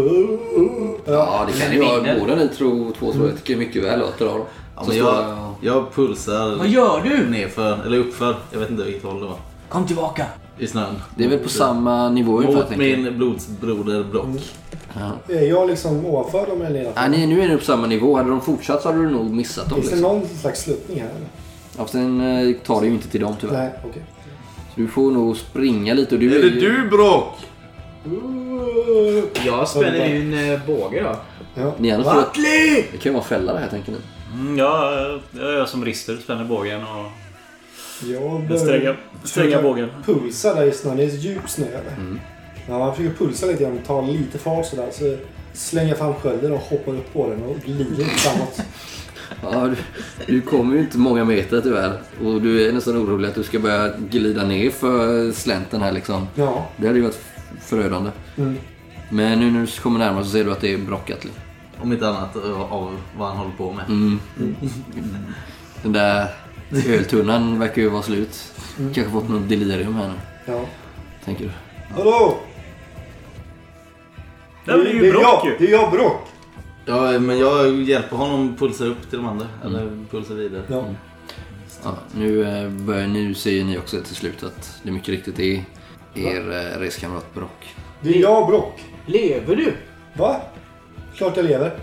[1.05, 2.19] Ja, det kan ju vara.
[2.19, 4.41] Båda ni tror, två tror jag tycker mycket väl att dra dem.
[4.75, 7.29] Ja, men jag, jag- jag pulsar Vad gör du?
[7.29, 8.35] nerför, eller uppför.
[8.51, 9.37] Jag vet inte vilket håll det var.
[9.69, 10.25] Kom tillbaka.
[10.59, 10.95] I snön.
[11.17, 12.99] Det är väl på samma nivå ungefär Mot tänker jag.
[12.99, 14.27] min blodsbroder Brock.
[15.27, 15.33] Ja.
[15.35, 17.01] Är jag liksom ovanför dem eller nedanför?
[17.01, 18.17] Ja, ni, nu är ni på samma nivå.
[18.17, 19.75] Hade de fortsatt så hade du nog missat dem.
[19.75, 20.17] Finns det Liksom.
[20.17, 21.27] någon slags sluttning här eller?
[21.77, 23.57] Ja, sen eh, tar det ju inte till dem tyvärr.
[23.57, 24.03] Nej, okej.
[24.73, 26.15] Så du får nog springa lite.
[26.15, 27.37] Och du Är är det ju- du Brock?
[29.45, 31.15] Jag spänner min eh, båge då.
[31.61, 31.73] Ja.
[31.77, 32.23] Ni andra får...
[32.91, 33.97] Det kan ju vara fälla det här tänker ni.
[34.33, 34.91] Mm, ja,
[35.31, 37.05] jag är jag som rister, spänner bågen och
[38.07, 38.95] Jag stränga,
[39.33, 39.89] börjar bågen.
[40.05, 40.97] pulsa där i snön.
[40.97, 42.17] Det är djup snö eller?
[42.69, 43.79] Ja, jag försöker pulsa lite grann.
[43.87, 44.89] Ta lite fart sådär.
[44.91, 45.15] Så
[45.53, 48.59] slänger jag fram skölden och hoppar upp på den och glider framåt.
[49.41, 49.75] Ja, du,
[50.25, 51.97] du kommer ju inte många meter tyvärr.
[52.23, 56.27] Och du är nästan orolig att du ska börja glida ner för slänten här liksom.
[56.35, 56.67] Ja.
[56.77, 57.21] Det hade ju varit
[57.61, 58.11] förödande.
[58.37, 58.55] Mm.
[59.09, 61.31] Men nu när du kommer närmare så ser du att det är Brockatli.
[61.81, 63.85] Om inte annat eh, av vad han håller på med.
[63.87, 64.19] Mm.
[65.83, 66.27] Den där
[66.87, 68.53] öltunnan verkar ju vara slut.
[68.77, 70.13] Kanske fått något delirium här nu,
[70.53, 70.61] Ja.
[71.25, 71.51] tänker du.
[71.95, 72.37] Hallå!
[74.65, 75.55] Det är ju det är Brock ju!
[75.59, 76.27] det är jag Brock.
[76.85, 79.45] Ja, men jag hjälper honom pulsa upp till de andra.
[79.65, 80.61] Eller pulsa vidare.
[80.67, 80.85] Ja.
[81.83, 85.63] Ja, nu, eh, börjar, nu ser ni också till slut att det mycket riktigt är
[86.15, 87.75] er eh, reskamrat Brock.
[88.01, 88.83] Det är jag Brock.
[89.05, 89.73] Lever du?
[90.17, 90.41] Va?
[91.15, 91.73] Klart jag lever.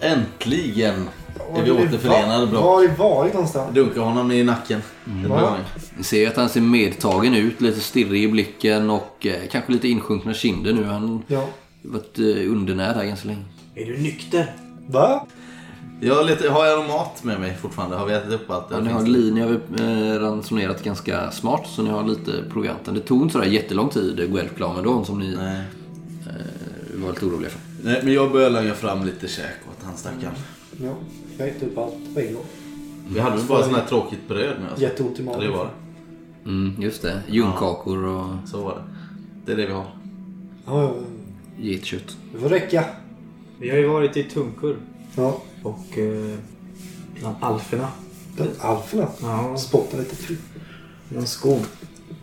[0.00, 1.08] Äntligen
[1.56, 2.62] är vi återförenade va- Brock.
[2.64, 3.74] Var har du varit någonstans?
[3.74, 4.80] Dunkar honom i nacken.
[5.22, 5.28] Ja.
[5.28, 5.64] gånger.
[5.96, 9.88] Ni ser att han ser medtagen ut, lite stirrig i blicken och eh, kanske lite
[9.88, 10.84] insjunkna kinder nu.
[10.84, 11.48] Han har Ja.
[11.82, 13.44] varit eh, undernärd här ganska länge.
[13.74, 14.52] Är du nykter?
[14.88, 15.26] Va?
[16.00, 17.96] Jag har, lite, har jag någon mat med mig fortfarande?
[17.96, 18.66] Har vi ätit upp allt?
[18.70, 19.50] Ja, ni har, finns det- li- ni har
[20.14, 22.94] eh, ransonerat ganska smart så ni har lite provianten.
[22.94, 25.60] Det tog inte sådär jättelång tid klar med dagen som ni Nej.
[26.26, 27.60] eh, var lite oroliga för.
[27.84, 30.34] Nej, men jag börjar lägga fram lite käk åt han stackaren.
[30.82, 30.94] Ja.
[31.38, 32.44] Jag äter upp allt på en gång.
[33.08, 34.80] Vi hade väl bara sånt här tråkigt bröd med oss?
[34.80, 35.40] Jätteont i magen.
[35.40, 35.70] det var det.
[36.50, 37.22] Mm, just det.
[37.28, 38.82] Ljungkakor och Så var det.
[39.46, 39.86] Det är det vi har.
[40.66, 41.64] Ja, ja, ja.
[41.64, 42.16] getkött.
[42.32, 42.84] Det får räcka.
[43.58, 44.76] Vi har ju varit i Tunkur
[45.16, 45.42] Ja.
[45.62, 46.36] och eh,
[47.20, 47.88] bland alferna.
[48.36, 49.08] Den alferna.
[49.22, 50.36] Ja, Spottar lite till.
[51.08, 51.60] någon skog.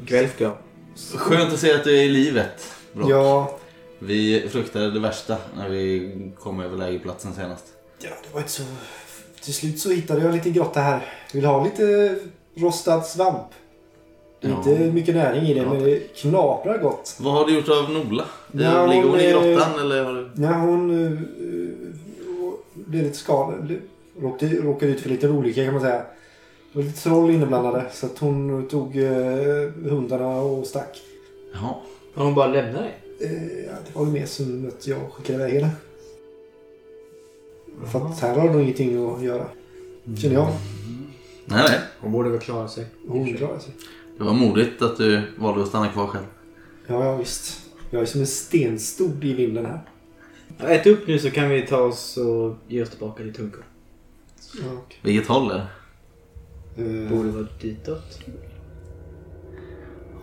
[0.05, 0.51] Gvelfga.
[1.15, 2.73] Skönt att se att du är i livet.
[2.93, 3.09] Brock.
[3.11, 3.57] Ja.
[3.99, 7.63] Vi fruktade det värsta när vi kom över lägerplatsen senast.
[7.99, 8.63] ja, det var inte så...
[9.41, 11.05] Till slut så hittade jag lite grotta här.
[11.33, 12.15] Vill ha lite
[12.55, 13.47] rostad svamp.
[14.41, 14.57] Det är Ja.
[14.57, 15.73] inte mycket näring i det, Ja.
[15.73, 17.17] men det knaprar gott.
[17.19, 18.25] Vad har du gjort av Nola?
[18.51, 20.29] Ja, Ligger hon i hon är- grottan eller har du...
[20.33, 21.69] När hon uh, uh,
[22.73, 23.75] blev lite skadad,
[24.21, 26.03] råkade, råkade ut för lite olycka kan man säga.
[26.73, 29.09] Det var lite troll inblandade så att hon tog uh,
[29.89, 31.01] hundarna och stack.
[31.53, 31.73] Jaha.
[32.13, 32.91] Har hon bara lämnat dig?
[33.21, 35.69] Eh, ja, det var ju mer som att jag skickade iväg henne.
[37.91, 39.45] För att här har hon ingenting att göra.
[40.21, 40.47] Känner jag.
[41.45, 41.79] Nej, nej.
[41.99, 42.85] Hon borde väl klara sig.
[43.07, 43.73] Hon klarar sig.
[44.17, 46.25] Det var modigt att du valde att stanna kvar själv.
[46.87, 47.59] Ja, ja visst.
[47.89, 49.81] Jag är som en stenstod i vinden här.
[50.59, 53.63] Ät upp nu så kan vi ta oss och ge oss tillbaka till Tunkur.
[54.53, 54.97] Ja, okej.
[55.01, 55.63] Vilket håll är det?
[56.83, 58.19] Eh, Borde vara ditåt.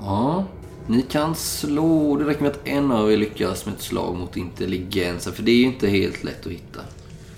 [0.00, 0.44] Ja,
[0.86, 2.16] ni kan slå.
[2.16, 5.32] Det räcker med att en av er lyckas med ett slag mot intelligensen.
[5.32, 6.80] För det är ju inte helt lätt att hitta.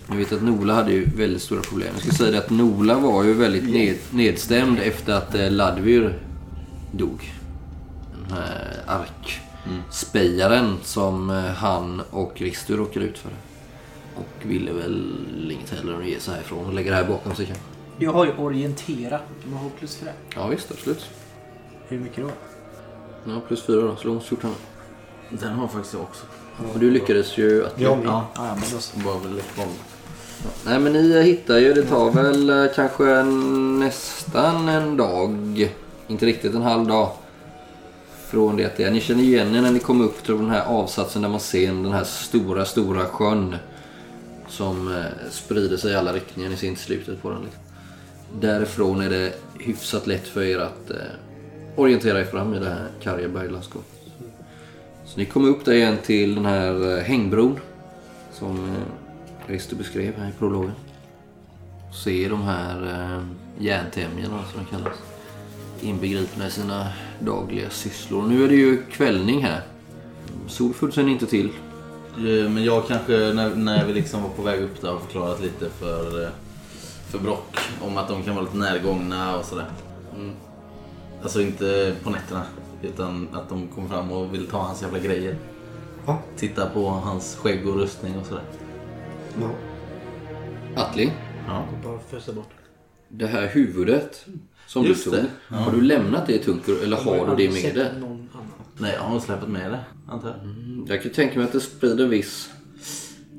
[0.06, 1.88] Ni vet att Nola hade ju väldigt stora problem.
[1.92, 6.18] Jag ska säga det att Nola var ju väldigt ned, nedstämd efter att eh, Ladvir
[6.92, 7.33] dog.
[8.29, 13.31] Den här arkspejaren som eh, han och Ristu råkade ut för.
[14.16, 17.35] Och ville väl inget hellre än att ge sig härifrån och lägga det här bakom
[17.35, 17.64] sig kanske.
[17.98, 19.18] Jag har ju orientera.
[19.42, 20.12] Kan man ha plus för det?
[20.35, 21.11] Ja visst, absolut.
[21.88, 22.31] Hur mycket då?
[23.33, 23.96] Ja, plus fyra då.
[23.96, 24.50] Slå mot 14.
[25.31, 26.24] Den har faktiskt jag också.
[26.74, 27.81] Och du lyckades ju att...
[27.81, 28.98] Ja, Ja, ja, men då så.
[28.98, 29.66] bara väl boll.
[30.66, 33.22] Nej men ni hittar ju, det tar väl eh, kanske
[33.79, 35.70] nästan en dag.
[36.11, 37.11] Inte riktigt en halv dag.
[38.27, 38.90] Från det att det är.
[38.90, 41.66] Ni känner igen er när ni kommer upp till den här avsatsen där man ser
[41.66, 43.57] den här stora, stora sjön.
[44.49, 46.51] Som eh, sprider sig i alla riktningar.
[46.51, 47.42] Ni ser inte slutet på den.
[47.42, 47.62] Liksom.
[48.40, 50.96] Därifrån är det hyfsat lätt för er att eh,
[51.77, 54.01] orientera er fram i det här karga berglandskapet.
[55.05, 57.61] Så ni kommer upp där igen till den här eh, hängbron.
[58.33, 58.70] Som
[59.49, 60.75] eh, beskrev här i prologen.
[62.05, 63.25] Se de här eh,
[63.64, 64.99] järntämjorna som de kallas.
[65.82, 68.22] Inbegripna i sina dagliga sysslor.
[68.22, 69.62] Nu är det ju kvällning här.
[70.46, 71.50] Solfull ser ni inte till.
[72.48, 75.70] Men jag kanske, när, när vi liksom var på väg upp där, har förklarat lite
[75.70, 76.28] för, eh,
[77.10, 79.66] för Brock om att de kan vara lite närgångna och sådär.
[80.16, 80.30] Mm.
[81.22, 82.42] Alltså inte på nätterna,
[82.82, 85.36] utan att de kommer fram och vill ta hans jävla grejer.
[86.06, 86.18] Va?
[86.36, 88.44] Titta på hans skägg och rustning och sådär.
[89.40, 89.50] Ja.
[90.82, 91.12] Atli,
[91.48, 91.64] Ja.
[91.84, 92.50] Bara fösa bort.
[93.08, 94.26] det här huvudet
[94.70, 95.20] som Just du tog.
[95.20, 95.56] det, ja.
[95.56, 97.90] Har du lämnat det i Tunkur eller har du det med dig?
[98.78, 100.37] Nej, jag har nog släpat med det, antar jag.
[100.88, 102.50] Jag kan tänka mig att det sprider en viss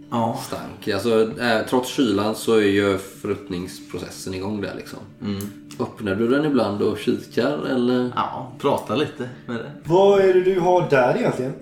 [0.10, 0.40] Ja.
[0.48, 0.88] stank.
[0.88, 5.00] Alltså, äh, trots kylan så är ju förruttningsprocessen igång där liksom.
[5.22, 5.42] Mm.
[5.80, 8.12] Öppnar du den ibland och kikar eller?
[8.16, 9.72] Ja, prata lite med det.
[9.84, 11.54] Vad är det du har där egentligen?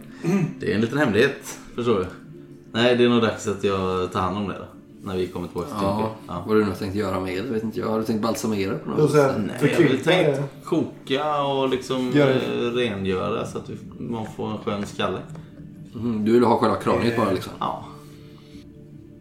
[0.60, 2.05] Det är en liten hemlighet, förstår du.
[2.71, 4.65] Nej, det är nog dags att jag tar hand om det då.
[5.03, 6.12] När vi kommer tillbaka till Ja.
[6.27, 6.33] Ja.
[6.33, 7.49] vad har du nu tänkt göra med det?
[7.51, 7.88] Vet inte jag.
[7.88, 9.35] Har du tänkt balsamera på något sätt?
[9.38, 12.25] Nej, jag har tänkt koka och liksom eh,
[12.73, 15.19] rengöra så att man får en skön skalle.
[15.93, 17.53] Mhm, Du vill ha själva kraniet bara liksom?
[17.59, 17.85] Ja.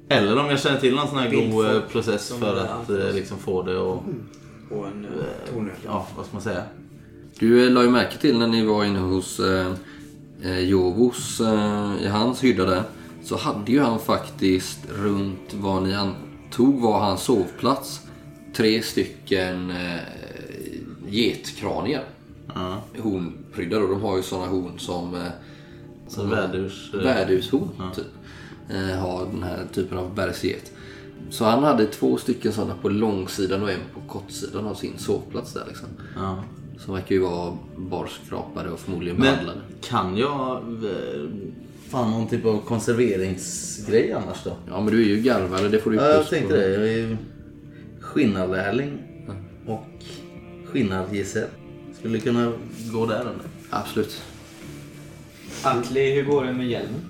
[0.09, 3.39] Eller om jag känner till någon sån här god eh, process för att eh, liksom
[3.39, 4.03] få det och
[4.71, 5.73] Och en uh, tornöl.
[5.87, 6.63] ja, vad ska man säga?
[7.39, 9.67] Du la ju märke till när ni var inne hos eh,
[10.43, 12.83] eh, Jovos eh, i hans hydda där.
[13.29, 18.01] Så hade ju han faktiskt runt vad ni antog var hans sovplats.
[18.57, 20.01] Tre stycken eh,
[21.09, 22.05] getkranier.
[22.55, 22.83] Ja.
[23.03, 23.87] Hornprydda då.
[23.87, 25.21] De har ju såna horn som eh,
[26.09, 26.91] Så värdurs...
[26.95, 27.91] eh, Värdushorn, Ja.
[27.95, 28.07] typ.
[28.71, 30.73] eh, ha den här typen av bergsget.
[31.31, 35.53] Så han hade två stycken sådana på långsidan och en på kortsidan av sin sovplats
[35.53, 35.89] där liksom.
[36.17, 36.45] Ja.
[36.79, 39.61] Som verkar ju vara barskrapade och förmodligen Men behandlade.
[39.81, 40.63] kan jag...
[41.91, 44.57] Fan någon typ av konserveringsgrej annars då?
[44.69, 46.61] Ja men du är ju garvare, det får du ju Ja, jag plus tänkte på.
[46.61, 46.69] det.
[46.75, 47.17] Jag är ju
[48.01, 48.99] skinnarlärling
[49.67, 49.85] och
[50.67, 51.49] skinnargesäll.
[51.99, 52.53] Skulle kunna
[52.93, 53.47] gå där under.
[53.71, 54.23] Absolut.
[55.65, 57.01] Atli, hur går det med hjälmen?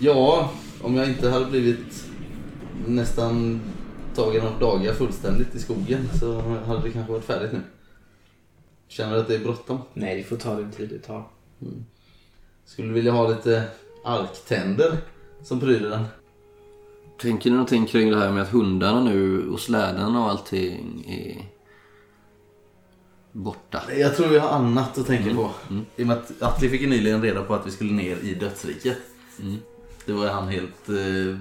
[0.00, 2.04] Ja, om jag inte hade blivit
[2.86, 3.60] nästan
[4.14, 7.60] tagen av dagar fullständigt i skogen så hade det kanske varit färdigt nu.
[8.88, 9.78] Känner du att det är bråttom?
[9.94, 11.28] Nej, det får ta den tid det tar.
[12.64, 13.64] Skulle vilja ha lite
[14.04, 14.98] arktänder
[15.42, 16.04] som pryder den.
[17.18, 21.44] Tänker ni någonting kring det här med att hundarna nu och slädarna och allting är
[23.32, 23.82] borta?
[23.96, 25.50] Jag tror vi har annat att tänka på.
[25.70, 25.86] Mm.
[25.96, 28.98] I och med att Atli fick nyligen reda på att vi skulle ner i dödsriket.
[29.42, 29.56] Mm.
[30.06, 30.88] Det var han helt...
[30.88, 31.36] Eh,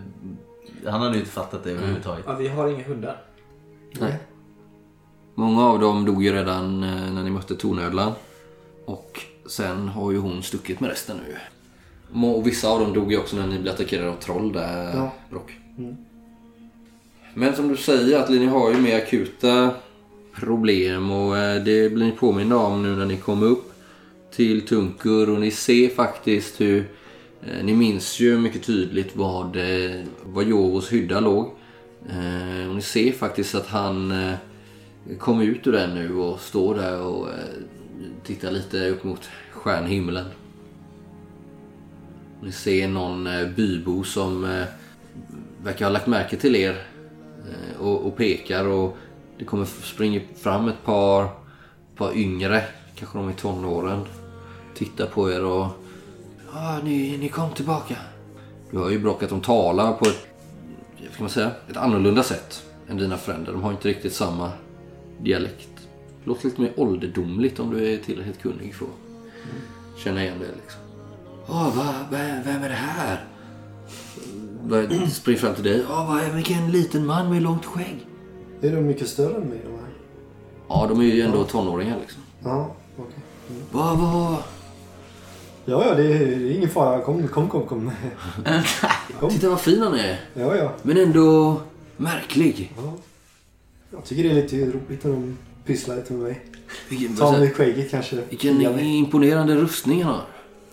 [0.91, 2.25] han hade ju inte fattat det överhuvudtaget.
[2.27, 3.21] Ja, vi har inga hundar.
[3.99, 4.17] Nej.
[5.35, 8.11] Många av dem dog ju redan eh, när ni mötte tornödlan.
[8.85, 11.37] Och sen har ju hon stuckit med resten nu.
[12.27, 15.13] Och vissa av dem dog ju också när ni blev attackerade av troll där, Ja.
[15.29, 15.51] Brock.
[17.33, 19.71] Men som du säger, att ni har ju mer akuta
[20.33, 23.73] problem och eh, det blir ni påminna om nu när ni kommer upp
[24.31, 26.89] till Tunkur och ni ser faktiskt hur
[27.41, 31.51] eh, ni minns ju mycket tydligt vad, eh, var Jovos hydda låg.
[32.69, 34.13] Och ni ser faktiskt att han
[35.19, 37.27] kom ut ur den nu och står där och
[38.23, 40.25] tittar lite upp mot stjärnhimlen.
[42.41, 44.65] Ni ser någon eh, bybo som eh,
[45.63, 46.85] verkar ha lagt märke till er
[47.49, 48.97] eh, och, och pekar och
[49.37, 51.27] det kommer springa fram ett par,
[51.95, 52.63] par yngre,
[52.95, 54.01] kanske de är i tonåren.
[54.75, 55.67] Tittar på er och...
[56.53, 57.95] Ja, ni, ni kom tillbaka.
[58.71, 60.27] Du hör ju Brock att de talar på ett,
[61.03, 63.53] vad ska man säga, ett annorlunda sätt än dina föräldrar.
[63.53, 64.51] De har inte riktigt samma
[65.19, 65.72] dialekt.
[66.23, 70.45] Låter lite mer ålderdomligt om du är tillräckligt kunnig för att känna igen det.
[70.45, 70.81] Liksom.
[71.47, 73.25] Åh, va, vem, vem är det här?
[74.63, 75.83] Börjar springa fram till dig.
[75.89, 78.07] Åh, vad vilken liten man med långt skägg.
[78.61, 79.89] Är de mycket större än mig de här?
[80.67, 82.21] Ja, de är ju ändå tonåringar liksom.
[82.43, 83.23] Ja, okej.
[83.71, 84.37] Vad, vad?
[85.65, 87.01] Ja, ja, det är, det är ingen fara.
[87.01, 87.65] Kom, kom, kom.
[87.65, 87.91] kom.
[89.19, 89.29] kom.
[89.29, 90.19] Titta vad fin han är.
[90.33, 90.71] Ja, ja.
[90.81, 91.61] Men ändå
[91.97, 92.73] märklig.
[92.77, 92.93] ja.
[93.91, 96.45] Jag tycker det är lite roligt när de pysslar lite med mig.
[96.89, 98.15] Vilken, Ta med skägget kanske.
[98.29, 100.23] vilken imponerande rustning han har.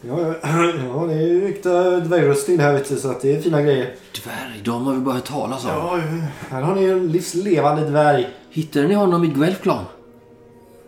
[0.03, 0.35] Ja, ja,
[0.87, 3.63] ja, det är ju äkta dvärgrustning det här vet du, så att det är fina
[3.63, 3.95] grejer.
[4.25, 5.71] Dvärg, de har vi bara hört talas om.
[5.71, 6.01] Ja,
[6.51, 8.29] här har ni en livslevande dvärg.
[8.51, 9.85] Hittade ni honom i Guelfklan?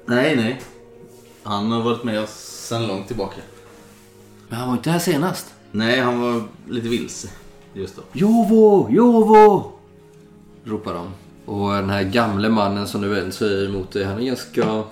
[0.07, 0.61] Nej, nej.
[1.43, 2.31] Han har varit med oss
[2.69, 3.37] sedan långt tillbaka.
[4.49, 5.47] Men han var inte här senast.
[5.71, 7.29] Nej, han var lite vilse
[7.75, 8.03] just då.
[8.13, 9.73] Jovo, Jovo!
[10.65, 11.07] Ropar de.
[11.45, 14.85] Och den här gamle mannen som nu vänder sig mot dig, han är ganska...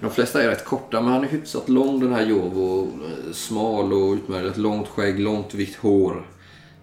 [0.00, 2.92] De flesta är rätt korta, men han är hyfsat lång den här Jovo.
[3.32, 4.56] Smal och utmärkt.
[4.56, 6.26] Långt skägg, långt vitt hår.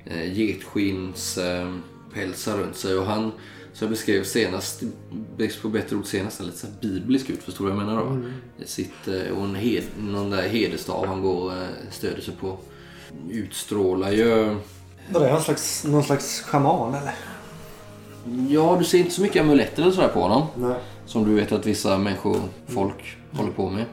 [0.06, 1.74] Eh, getskins eh,
[2.14, 2.98] pälsar runt sig.
[2.98, 3.22] Och han,
[3.74, 4.84] som jag beskrev senast,
[5.62, 7.44] på bättre ord senast, lite så biblisk ut.
[7.44, 8.22] Förstår du vad jag menar då?
[8.66, 11.54] Sitt, eh, och en hed, någon där hederstav han går
[11.92, 12.58] stöder sig på.
[13.30, 14.56] Utstrålar ju...
[15.10, 17.14] Vad är han slags, någon slags schaman eller?
[18.50, 20.48] Ja, du ser inte så mycket amuletter eller sådär på honom.
[20.56, 20.76] Nej.
[21.06, 23.86] Som du vet att vissa människor, folk, håller på med.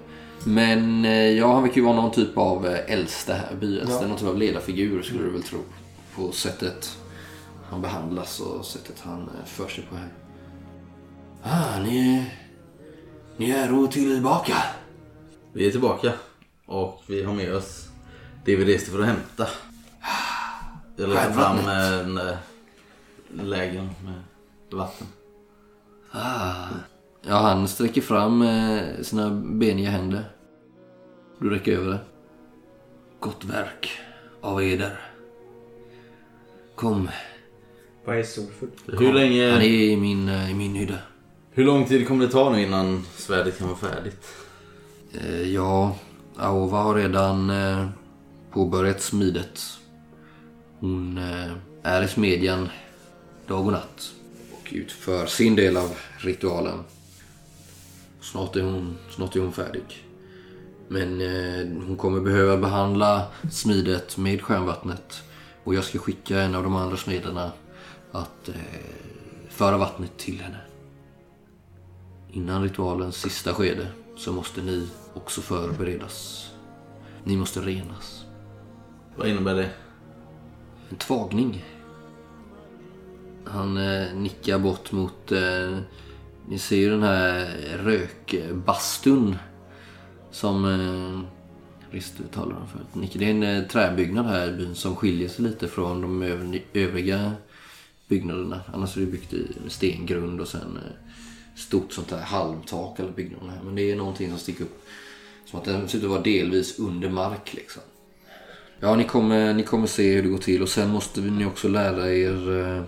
[0.44, 4.02] Men eh, ja, han verkar ju vara någon typ av eh, äldste här, byäldste.
[4.02, 4.08] Ja.
[4.08, 5.58] Någon typ av ledarfigur skulle du väl tro.
[6.16, 6.98] På sättet
[7.70, 10.08] han behandlas och sättet han eh, för sig på här.
[11.42, 12.24] Ah, ni,
[13.36, 14.54] ni är då tillbaka.
[15.52, 16.12] Vi är tillbaka
[16.66, 17.88] och vi har med oss
[18.44, 19.46] det vi reste för att hämta.
[20.96, 22.20] Jag lägger fram en
[23.34, 24.22] lägen med
[24.78, 25.06] vatten.
[26.10, 26.68] Ah.
[27.22, 30.24] Ja, han sträcker fram eh, sina beniga händer.
[31.38, 31.98] Du räcker över det.
[33.20, 33.90] Gott verk
[34.40, 35.00] av eder.
[36.74, 37.08] Kom,
[38.04, 38.70] Vad är Solfull?
[38.86, 40.98] Hur han länge, är i min, eh, i min hydda.
[41.52, 44.26] hur lång tid kommer det ta nu innan svärdet kan vara färdigt?
[45.12, 45.96] Eh, ja,
[46.36, 47.88] Aova har redan eh,
[48.52, 49.60] påbörjat smidet.
[50.80, 51.52] Hon eh,
[51.82, 52.68] är i smedjan
[53.50, 54.14] dag och natt
[54.52, 56.84] och utför sin del av ritualen.
[58.20, 60.06] Snart är hon, snart är hon färdig.
[60.88, 65.22] Men eh, hon kommer behöva behandla smidet med stjärnvattnet
[65.64, 67.52] och jag ska skicka en av de andra smederna
[68.12, 68.54] att eh,
[69.48, 70.60] föra vattnet till henne.
[72.32, 73.86] Innan ritualens sista skede
[74.16, 76.48] så måste ni också förberedas.
[77.24, 78.24] Ni måste renas.
[79.16, 79.70] Vad innebär det?
[80.90, 81.64] en tvagning.
[83.44, 85.32] Han eh, nickar bort mot...
[85.32, 85.78] Eh,
[86.48, 87.46] ni ser ju den här
[87.84, 89.36] rökbastun
[90.30, 91.20] som eh,
[91.94, 92.86] Rister talar om förut.
[92.94, 96.22] Nick, Det är en eh, träbyggnad här i byn som skiljer sig lite från de
[96.22, 97.32] öv- övriga
[98.08, 98.60] byggnaderna.
[98.74, 101.10] Annars är det byggt i stengrund och sen eh,
[101.56, 103.62] stort sånt här halmtak eller byggnaderna här.
[103.62, 104.82] Men det är någonting som sticker upp.
[105.46, 107.82] Som att den ser ut att vara delvis under mark liksom.
[108.80, 111.68] Ja, ni kommer, ni kommer se hur det går till och sen måste ni också
[111.68, 112.82] lära er eh,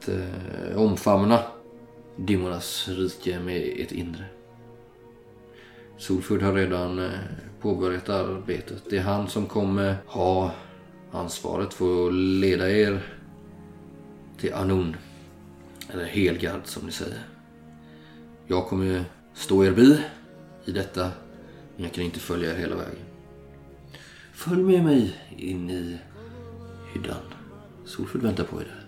[0.00, 1.42] att eh, omfamna
[2.16, 4.24] dimmornas rike med ett inre.
[5.98, 7.10] Solfurd har redan eh,
[7.60, 8.82] påbörjat arbetet.
[8.90, 10.52] Det är han som kommer ha
[11.12, 13.02] ansvaret för att leda er
[14.38, 14.96] till Anun.
[15.88, 17.18] Eller Helgard som ni säger.
[18.46, 19.98] Jag kommer stå er bi
[20.64, 21.10] i detta.
[21.76, 23.04] Men jag kan inte följa er hela vägen.
[24.32, 25.98] Följ med mig in i
[26.94, 27.22] hyddan.
[27.84, 28.79] Solfurd väntar på er där.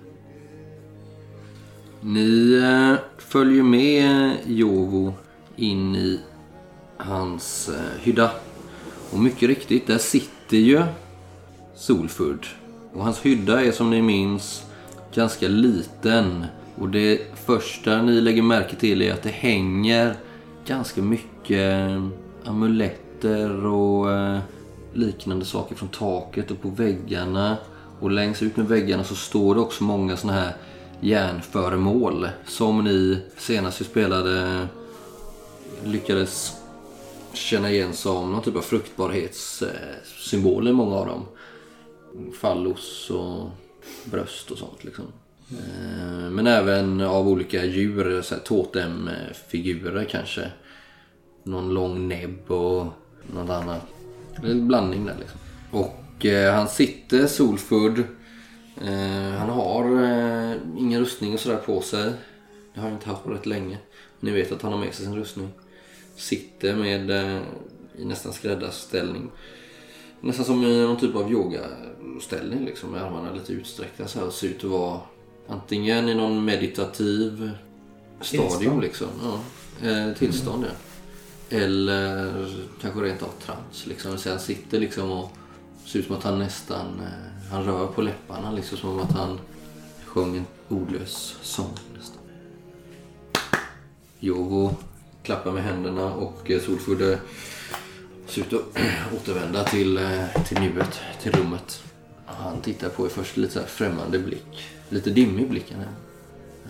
[2.05, 5.15] Ni eh, följer med Jovo
[5.57, 6.21] in i
[6.97, 8.31] hans eh, hydda.
[9.11, 10.83] Och mycket riktigt, där sitter ju
[11.75, 12.47] Solfurd.
[12.93, 14.65] Och hans hydda är som ni minns
[15.15, 16.45] ganska liten.
[16.77, 20.15] Och det första ni lägger märke till är att det hänger
[20.67, 22.07] ganska mycket eh,
[22.45, 24.07] amuletter och
[24.93, 27.57] liknande saker från taket och på väggarna.
[28.01, 30.53] Och längs ut med väggarna så står det också många såna här
[31.03, 34.67] järnföremål som ni senast vi spelade
[35.85, 36.57] lyckades
[37.33, 41.25] känna igen som någon typ av fruktbarhetssymboler, många av dem.
[42.41, 43.51] Fallos och
[44.05, 45.05] bröst och sånt liksom.
[45.51, 50.51] Eh, men även av olika djur, så här totemfigurer kanske.
[51.45, 52.87] Någon lång näbb och
[53.35, 53.83] något annat.
[54.43, 55.41] En blandning där liksom.
[55.71, 58.05] Och eh, han sitter solfödd
[58.85, 62.13] Eh, han har eh, ingen rustning och sådär på sig.
[62.75, 63.79] Det har han inte haft på rätt länge.
[64.21, 65.49] Ni vet att han har med sig sin rustning.
[66.17, 67.43] Sitter med eh,
[67.99, 69.31] i nästan skräddarställning.
[70.21, 74.47] Nästan som i någon typ av yogaställning liksom med armarna lite utsträckta så här ser
[74.47, 75.01] ut att vara
[75.49, 77.51] antingen i någon meditativ
[78.21, 78.83] stadium Tillstånd.
[78.83, 79.09] liksom.
[79.23, 79.41] Ja,
[79.89, 81.57] eh, tillstånd ja.
[81.57, 82.33] Eller
[82.81, 84.19] kanske rent av trans liksom.
[84.19, 85.31] Så han sitter liksom och
[85.87, 89.41] ser ut som att han nästan eh, han rör på läpparna liksom som att han
[90.07, 92.23] sjöng en ordlös sång nästan.
[95.23, 97.19] Klappar med händerna och eh, Solfudde
[98.27, 98.61] ser ut att
[99.17, 101.83] återvända till, eh, till nuet, till rummet.
[102.27, 104.69] Han tittar på er först lite så här främmande blick.
[104.89, 105.89] Lite dimmig blicken här.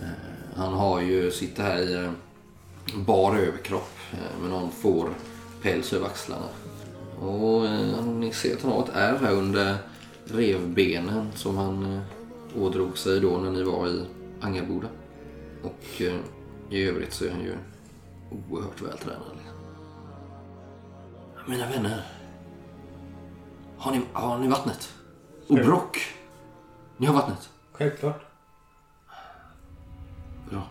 [0.01, 2.09] Eh, han har ju, sitter här i
[2.95, 3.97] bar överkropp
[4.41, 5.09] med någon får
[5.61, 6.47] päls över axlarna.
[7.19, 7.69] Och
[8.05, 9.77] ni ser att han har ett ärr här under
[10.25, 12.01] revbenen som han eh,
[12.55, 14.05] ådrog sig då när ni var i
[14.41, 14.87] Angarboda.
[15.63, 16.19] Och eh,
[16.69, 17.55] i övrigt så är han ju
[18.49, 19.37] oerhört vältränad.
[21.47, 22.03] Mina vänner.
[23.77, 24.93] Har ni, har ni vattnet?
[25.47, 25.97] Och Brock.
[26.97, 27.49] Ni har vattnet?
[27.71, 28.21] Självklart.
[30.49, 30.67] Bra.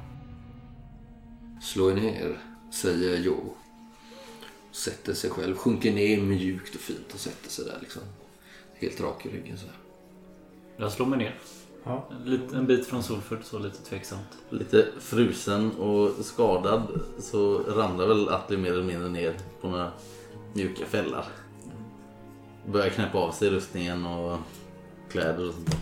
[1.63, 2.39] Slå er ner,
[2.73, 3.55] säger Joe.
[4.73, 8.03] Sätter sig själv, sjunker ner mjukt och fint och sätter sig där liksom.
[8.83, 9.77] Helt rak i ryggen så här.
[10.77, 11.35] Jag slår mig ner.
[11.85, 12.09] Ja.
[12.11, 14.29] En, lit, en bit från Solfurt, så lite tveksamt.
[14.51, 19.93] Lite frusen och skadad så ramlar väl Atli mer eller mindre ner på några
[20.53, 21.25] mjuka fällar.
[22.67, 24.39] Börjar knäppa av sig rustningen och
[25.11, 25.79] kläder och sånt där.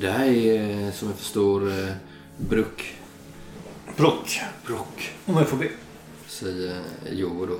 [0.00, 1.92] Det här är eh, som jag förstår eh,
[2.36, 2.94] Bruck.
[3.96, 4.40] Brock.
[4.66, 5.70] Brock, Om jag får be.
[6.26, 6.82] säger
[7.12, 7.56] Joe då.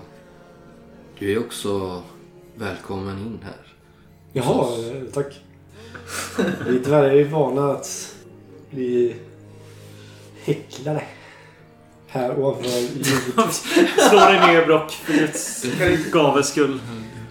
[1.19, 2.03] Du är också
[2.55, 3.68] välkommen in här.
[4.39, 4.67] Jaha,
[5.13, 5.41] tack.
[6.69, 8.15] Vi är tyvärr är vana att
[8.71, 9.15] bli
[10.45, 11.03] häcklade.
[12.07, 13.53] Här ovanför ljudet.
[14.11, 15.65] Slå dig ner Brock, för Guds
[16.13, 16.81] gaves skull.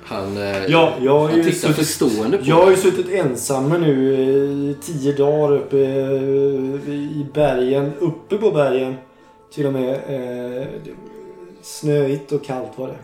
[0.03, 3.69] Han, eh, Ja, jag han ju tittar suttit, förstående på jag har ju suttit ensam
[3.69, 7.91] nu i tio dagar uppe eh, i bergen.
[7.99, 8.95] Uppe på bergen.
[9.53, 9.93] Till och med.
[9.93, 10.67] Eh,
[11.61, 12.97] snöigt och kallt var det.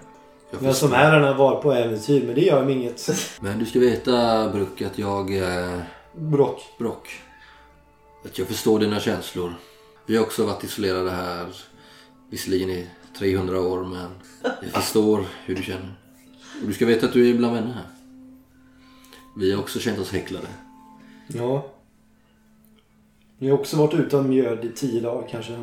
[0.54, 0.88] Jag Men förstår.
[0.88, 2.26] som herrarna var på äventyr.
[2.26, 3.10] Men det gör mig inget.
[3.42, 5.38] Men du ska veta Bruck att jag...
[5.38, 5.80] Eh,
[6.16, 6.62] Brock.
[6.80, 7.22] Brock.
[8.26, 9.54] Att jag förstår dina känslor.
[10.06, 11.48] Vi har också varit isolerade här.
[12.30, 12.88] Visserligen i
[13.18, 14.10] 300 år men
[14.62, 15.94] jag förstår hur du känner.
[16.62, 17.88] Och du ska veta att du är bland vänner här.
[19.38, 20.48] Vi har också känt oss häcklade.
[21.28, 21.66] Ja.
[23.38, 25.54] Ni har också varit utan mjöd i tio dagar kanske.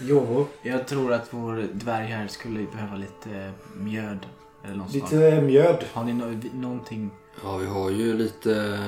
[0.00, 4.18] Jo, jag tror att vår dvärg här skulle behöva lite mjöd.
[4.72, 4.84] Eller.
[4.92, 5.84] Lite mjöd.
[5.92, 7.10] Har ni no någonting?
[7.42, 8.78] Ja, vi har ju lite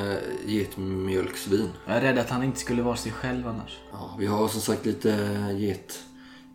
[0.47, 1.69] getmjölksvin.
[1.87, 3.79] Jag är rädd att han inte skulle vara sig själv annars.
[3.93, 5.09] Ja, vi har som sagt lite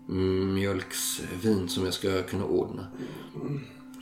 [0.08, 2.88] getmjölksvin som jag ska kunna ordna.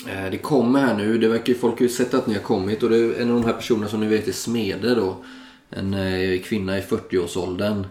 [0.07, 1.17] Eh, Det kommer här nu.
[1.17, 3.35] Det verkar, folk har ju sett att ni har kommit och det är en av
[3.41, 5.15] de här personerna som ni vet är smeder då.
[5.69, 7.85] En eh, kvinna i 40-årsåldern.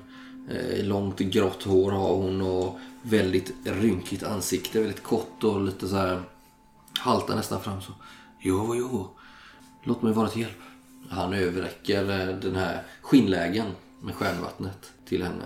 [0.50, 4.78] Eh, Långt grått hår har hon och väldigt rynkigt ansikte.
[4.80, 6.20] Väldigt kort och lite så här
[6.98, 7.92] haltar nästan fram så.
[8.40, 9.16] Jo, jo.
[9.84, 10.58] Låt mig vara till hjälp.
[11.08, 12.04] Han överräcker
[12.42, 13.66] den här skinnlägen
[14.00, 15.44] med stjärnvattnet till henne.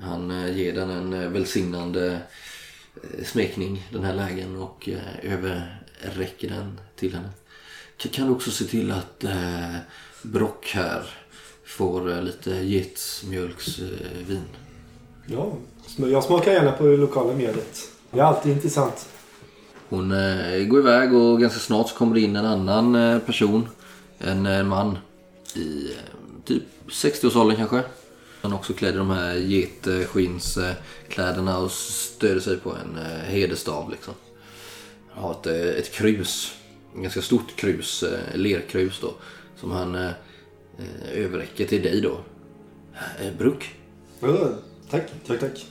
[0.00, 2.20] Han eh, ger den en eh, välsignande
[2.94, 4.88] eh, smekning, den här lägen, och
[5.22, 7.28] överräcker den till henne.
[8.12, 9.24] Kan du också se till att
[10.22, 11.10] Brock här
[11.66, 14.44] får lite getmjölksvin?
[15.26, 15.52] Ja,
[15.96, 17.78] jag smakar gärna på det lokala mjölet.
[18.10, 19.08] Det är alltid intressant.
[19.88, 23.68] Hon eh, går iväg och ganska snart så kommer det in en annan eh, person.
[24.18, 24.98] En eh, man
[25.54, 25.98] i eh,
[26.44, 27.82] typ 60-årsåldern kanske.
[28.42, 33.90] Han är också klädd i de här getskinnskläderna och stöder sig på en eh, hederstav
[33.90, 34.14] liksom.
[35.10, 36.54] Han har ett, eh, ett krus.
[36.94, 39.14] En ganska stort krus, eh, lerkrus då.
[39.56, 40.10] Som han eh,
[40.78, 42.20] eh överräcker till dig då.
[43.20, 43.74] Eh, Bruck.
[44.20, 44.50] Ja,
[44.90, 45.66] tack, tack, tack.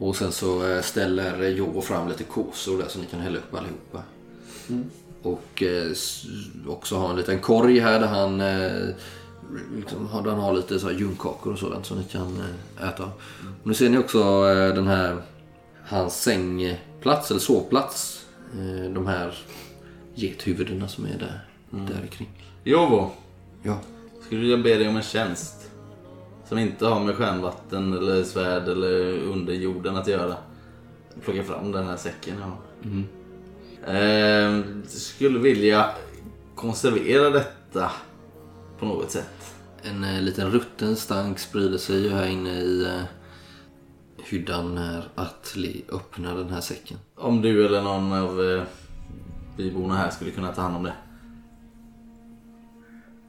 [0.00, 3.54] Och sen så eh, ställer Jovo fram lite kåsor där så ni kan hälla upp
[3.54, 4.02] allihopa.
[5.22, 5.92] Och eh,
[6.68, 8.94] också har en liten korg här där han, eh,
[9.76, 12.36] liksom, har- där han har lite så här ljungkakor och sådant som ni kan
[12.80, 13.04] eh, äta.
[13.04, 15.22] Och nu ser ni också eh, den här,
[15.86, 18.24] hans sängplats eller sovplats.
[18.52, 19.38] Eh, de här
[20.14, 21.40] gethuvudena som är där,
[21.70, 22.28] där kring.
[22.64, 23.10] Jovo,
[23.62, 23.78] Ja,
[24.26, 25.59] skulle vilja be dig om en tjänst.
[26.50, 30.36] Som inte har med stjärnvatten eller svärd eller under jorden att göra.
[31.24, 32.58] Plocka fram den här säcken jag har.
[33.86, 35.90] Ehm, skulle vilja
[36.54, 37.92] konservera detta
[38.78, 39.54] på något sätt.
[39.82, 43.02] en eh, liten rutten stank sprider sig ju här inne i eh,
[44.24, 46.98] hyddan när Atli öppnar den här säcken.
[47.14, 48.62] Om du eller någon av eh,
[49.56, 50.94] byborna här skulle kunna ta hand om det.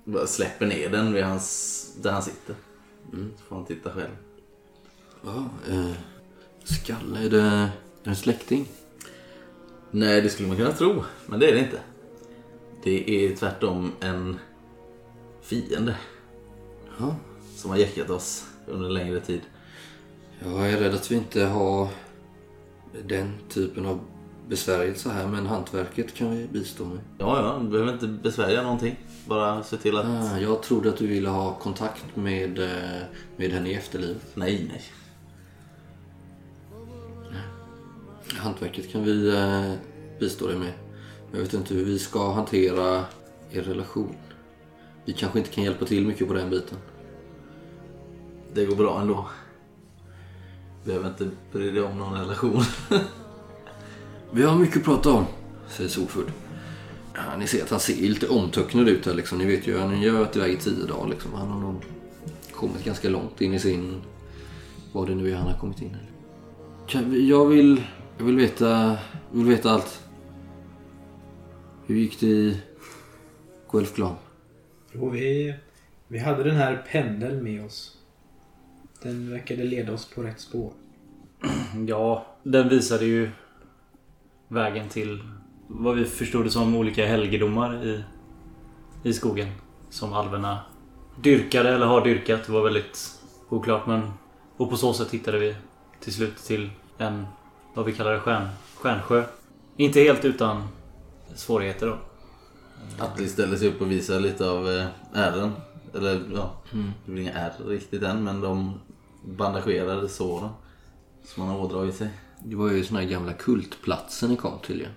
[0.06, 2.56] Bara släpper ner den vid hans, där han sitter.
[3.12, 4.16] Så får han titta själv.
[5.26, 5.92] Ja, eh,
[6.64, 7.70] Skalle, är det är
[8.04, 8.68] det en släkting?
[9.92, 11.04] Nej, det skulle man kunna tro.
[11.26, 11.80] Men det är det inte.
[12.84, 14.40] Det är tvärtom en
[15.42, 15.96] fiende
[17.00, 17.16] Ja.
[17.56, 19.42] som har jäckat oss under en längre tid.
[20.40, 21.88] Jag är rädd att vi inte har
[23.08, 24.00] den typen av
[24.48, 27.00] besvärjelse här, men hantverket kan vi bistå med.
[27.18, 28.96] Ja, ja, du behöver inte besvärja någonting.
[29.26, 30.06] Bara se till att...
[30.06, 33.02] Ah, jag trodde att du ville ha kontakt med, eh,
[33.38, 34.36] med henne i efterlivet.
[34.36, 34.84] Nej, nej.
[38.38, 39.74] Hantverket kan vi eh,
[40.20, 40.74] bistå dig med.
[41.32, 43.06] Jag vet inte hur vi ska hantera
[43.52, 44.16] er relation.
[45.06, 46.78] Vi kanske inte kan hjälpa till mycket på den biten.
[48.54, 49.28] Det går bra ändå.
[50.84, 52.64] Behöver inte bry dig om någon relation.
[54.32, 55.26] Vi har mycket att prata om,
[55.70, 56.32] säger Solfudd.
[57.28, 59.38] Ja, ni ser att han ser lite omtöcknad ut här liksom.
[59.38, 61.34] Ni vet ju, han har varit iväg i tio dagar liksom.
[61.34, 61.84] Han har nog
[62.52, 64.02] kommit ganska långt in i sin...
[64.94, 67.30] Vad det nu är han har kommit in i.
[67.30, 67.84] Jag vill...
[68.18, 68.98] Jag vill veta...
[69.32, 70.04] Jag vill veta allt.
[71.86, 72.62] Hur gick det i
[73.72, 74.02] Guelph?
[74.92, 75.56] Jo, vi,
[76.08, 77.98] vi hade den här pendeln med oss.
[79.04, 80.74] Den verkade leda oss på rätt spår.
[81.88, 83.30] Ja, den visade ju
[84.48, 85.24] vägen till
[85.74, 88.04] vad vi förstod det som olika helgedomar i,
[89.04, 89.48] i skogen.
[89.90, 90.60] Som alverna
[91.22, 92.46] dyrkade eller har dyrkat.
[92.46, 93.20] Det var väldigt
[93.50, 94.12] oklart men...
[94.58, 95.56] Och på så sätt hittade vi
[96.00, 97.26] till slut till en,
[97.74, 99.24] vad vi kallar det, stjärn, stjärnsjö.
[99.78, 100.68] Inte helt utan
[101.36, 101.98] svårigheter då.
[103.04, 105.52] Atli ställer sig upp och visar lite av eh, ärren.
[105.94, 106.54] Eller ja,
[107.06, 108.80] det blir inga ärr riktigt än men de
[109.26, 110.50] bandagerade såren
[111.26, 112.10] som han har ådragit sig.
[112.40, 114.88] Det var ju såna här gamla kultplatser ni kom till ju.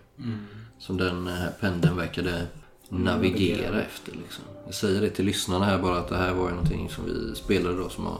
[0.78, 2.46] Som den här pendeln verkade
[2.88, 4.44] navigera efter liksom.
[4.66, 7.34] Jag säger det till lyssnarna här bara att det här var ju någonting som vi
[7.34, 8.18] spelade då som har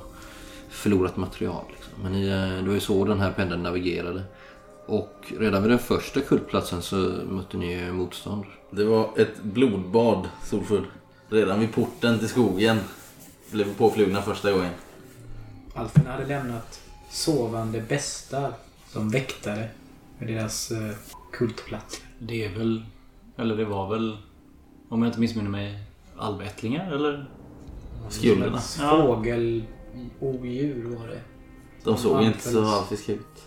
[0.68, 1.64] förlorat material.
[1.74, 1.92] Liksom.
[2.02, 4.22] Men eh, det var ju så den här pendeln navigerade.
[4.86, 6.96] Och redan vid den första kultplatsen så
[7.28, 8.44] mötte ni motstånd.
[8.70, 10.86] Det var ett blodbad, Solfull.
[11.28, 12.78] Redan vid porten till skogen
[13.50, 14.72] blev vi påflugna första gången.
[15.74, 16.80] Alferna hade lämnat
[17.10, 18.52] sovande bästar
[18.88, 19.68] som väktare
[20.18, 20.90] med deras eh,
[21.32, 22.00] kultplats.
[22.18, 22.82] Det är väl...
[23.36, 24.16] Eller det var väl...
[24.88, 25.78] Om jag inte missminner mig
[26.18, 27.30] alvättlingar eller?
[28.08, 28.58] Skulderna.
[28.80, 29.06] Ja.
[30.20, 31.20] Fågelodjur var det.
[31.84, 32.74] De såg inte så precis.
[32.74, 33.42] alfiska ut.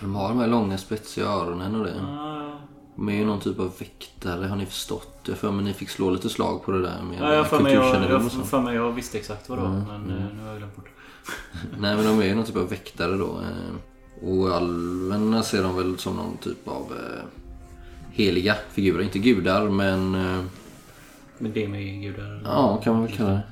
[0.00, 1.94] De har de här långa spetsiga öronen och det.
[2.00, 2.58] Ja,
[2.96, 5.34] De är ju någon typ av väktare, har ni förstått det?
[5.34, 7.72] För men ni fick slå lite slag på det där med Ja, jag för mig
[7.72, 9.70] jag, kulturkännedom jag, för mig jag visste exakt vad det var.
[9.70, 10.18] Mm, Men mm.
[10.18, 10.88] eh, nu har jag glömt bort.
[11.78, 13.38] Nej men de är ju någon typ av väktare då.
[13.40, 17.24] eh, Och alverna ser de väl som någon typ av eh,
[18.14, 19.02] heliga figurer.
[19.02, 20.44] Inte gudar men eh,
[21.38, 22.40] Men det med gudar.
[22.44, 23.42] ja kan man väl kalla det.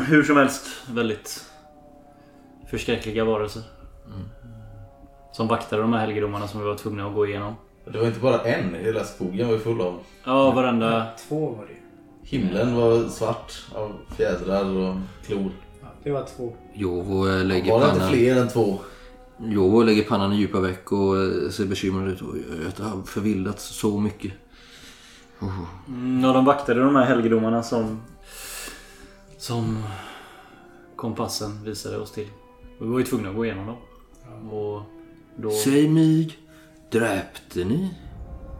[0.00, 1.44] Hur som helst, väldigt
[2.70, 3.62] förskräckliga varelser.
[4.06, 4.28] Mm.
[5.32, 7.54] Som vaktade de här helgedomarna som vi var tvungna att gå igenom.
[7.92, 9.98] Det var inte bara en, hela skogen var ju full av.
[10.24, 11.06] Ja, varenda...
[11.28, 11.78] Två var det ju.
[12.38, 15.50] Himlen var svart av fjädrar och klor.
[15.82, 16.52] Ja, det var två.
[16.74, 18.78] Jovo eh, lägger Var det inte fler än två?
[19.42, 22.22] Jovo lägger pannan i djupa veck och eh, ser bekymrad ut.
[22.22, 22.36] Och
[22.78, 24.32] jag har förvildats så mycket.
[25.40, 25.60] Oh.
[25.88, 28.02] Mm, ja, de vaktade de här helgedomarna som...
[29.38, 29.82] Som
[30.96, 32.28] kompassen visade oss till.
[32.78, 33.76] Och vi var ju tvungna att gå igenom dem.
[34.50, 34.82] Och
[35.36, 35.50] då...
[35.50, 36.38] Säg mig,
[36.90, 37.94] dräpte ni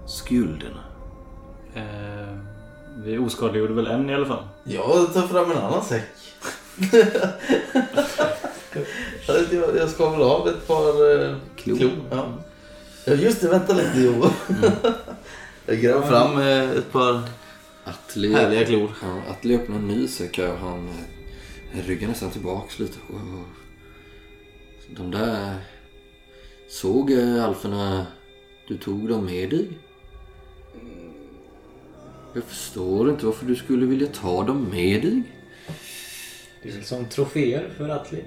[0.07, 0.85] skulderna?
[1.75, 2.39] Eh,
[3.05, 4.45] vi oskadliggjorde väl en i alla fall.
[4.65, 6.09] Jag tar fram en annan säck.
[9.53, 11.77] jag, jag skavar av ett par eh, Klor.
[11.77, 11.91] klor.
[12.11, 12.33] Ja.
[13.05, 13.49] ja, just det.
[13.49, 14.27] Vänta lite Jo.
[15.67, 17.23] jag gräver fram eh, ett par
[17.85, 18.91] Atli, härliga klor.
[19.03, 20.89] ja, Atli öppnar en ny säck och han
[21.75, 22.99] eh, ryggar nästan tillbaks lite.
[23.11, 23.43] Oh.
[24.97, 25.55] De där...
[26.69, 28.07] Såg eh, alferna
[28.69, 29.69] du tog dem med dig?
[32.35, 35.23] Jag förstår inte varför du skulle vilja ta dem med dig.
[36.63, 38.25] Det är väl som troféer för Atli.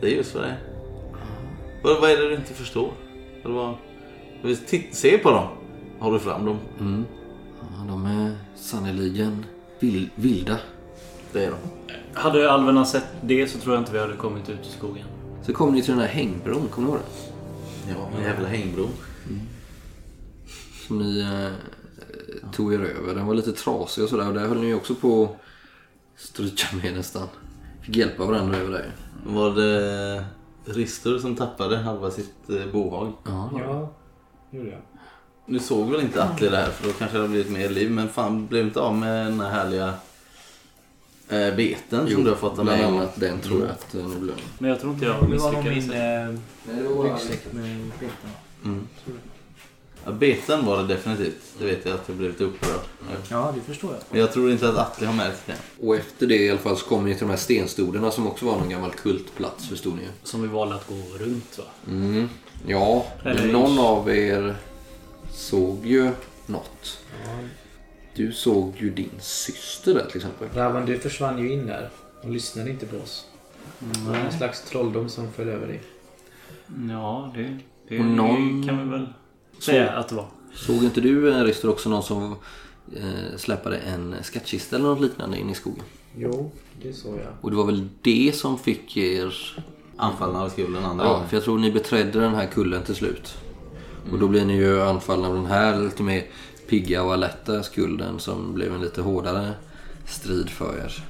[0.00, 0.58] Det är just vad det är.
[1.82, 2.92] Vad, vad är det du inte förstår?
[3.44, 3.74] Eller vad?
[4.92, 5.48] Se på dem.
[5.98, 6.58] Håller fram dem.
[6.80, 7.04] Mm.
[7.60, 9.44] Ja, de är sannerligen
[9.80, 10.58] vil- vilda.
[11.32, 11.56] Det är de.
[12.14, 15.04] Hade alverna sett det så tror jag inte vi hade kommit ut i skogen.
[15.42, 17.00] Så kom ni till den här hängbron, kommer ni ihåg
[17.86, 17.92] det?
[17.92, 18.88] Ja, en jävla hängbro.
[20.86, 23.14] Som ni eh, tog er över.
[23.14, 24.28] Den var lite trasig och sådär.
[24.28, 25.36] Och där höll ni också på att
[26.20, 27.28] stryka med nästan.
[27.82, 28.90] Fick hjälpa varandra över där.
[29.26, 30.24] Var det
[30.64, 33.12] Rister som tappade halva sitt eh, bohag?
[33.24, 33.50] Ja.
[33.58, 33.90] Ja,
[34.50, 34.80] gjorde jag.
[35.46, 37.90] Nu såg väl inte Atli det här för då kanske det hade blivit mer liv.
[37.90, 39.94] Men fan, blev inte av med den här härliga
[41.28, 42.88] eh, beten som du har fått av Bland mig?
[42.88, 44.34] annat den tror jag att eh, ni blev.
[44.58, 45.86] Men jag tror inte jag Det var nog misslyckades.
[46.66, 48.30] min eh, ryggsäck med beten.
[48.64, 48.88] Mm.
[50.04, 51.54] Ja, beten var det definitivt.
[51.58, 52.80] Det vet jag att jag blev lite upprörd.
[53.30, 54.00] Ja, det förstår jag.
[54.10, 55.86] Men jag tror inte att Atli har märkt det.
[55.86, 58.46] Och efter det i alla fall så kom ni till de här stenstoderna som också
[58.46, 60.02] var någon gammal kultplats förstod ni.
[60.22, 60.94] Som vi valde att gå
[61.24, 61.64] runt va?
[61.86, 62.28] Mm.
[62.66, 64.56] Ja, Eller men någon av er
[65.30, 66.10] såg ju
[66.46, 66.98] något.
[68.14, 70.48] Du såg ju din syster där till exempel.
[70.54, 71.90] Ravan, du försvann ju in där
[72.22, 73.26] och lyssnade inte på oss.
[73.78, 75.80] Det var en slags trolldom som föll över dig.
[76.90, 79.06] Ja, det, det Och någon- kan vi väl
[79.62, 80.26] säga att det var.
[80.54, 82.36] Såg inte du eh, Rister också någon som
[82.96, 85.84] eh, släpade en skattkista eller något liknande in i skogen?
[86.16, 86.50] Jo,
[86.82, 87.32] det såg jag.
[87.40, 89.34] Och det var väl det som fick er...
[89.96, 93.34] Anfallna av skulden andra Ja, för jag tror ni beträdde den här kullen till slut.
[94.12, 96.24] Och då blir ni ju anfallna av den här lite mer
[96.68, 99.52] pigga och alerta skulden som blev en lite hårdare
[100.06, 101.04] strid för er.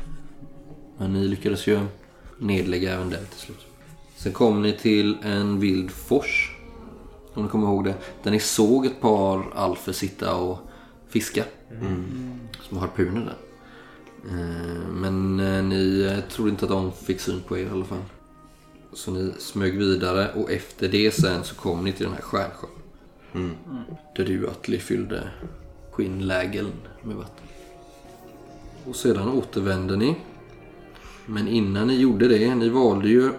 [0.99, 1.81] Men ni lyckades ju
[2.39, 3.67] nedlägga även den till slut.
[4.17, 6.57] Sen kom ni till en vild fors.
[7.35, 7.95] Om ni kommer ihåg det.
[8.23, 10.59] Där ni såg ett par alfer sitta och
[11.09, 11.45] fiska.
[12.69, 13.37] Som har harpuner där.
[14.31, 18.03] Eh, Men eh, ni trodde inte att de fick syn på er i alla fall.
[18.93, 22.71] Så ni smög vidare och efter det sen så kom ni till den här stjärnsjön.
[23.35, 23.51] Mm.
[24.17, 25.31] Där du Atli fyllde
[25.91, 26.73] skinnlägeln
[27.03, 27.47] med vatten.
[28.87, 30.17] Och sedan återvände ni.
[31.27, 33.33] Men innan ni gjorde det, ni valde ju eh,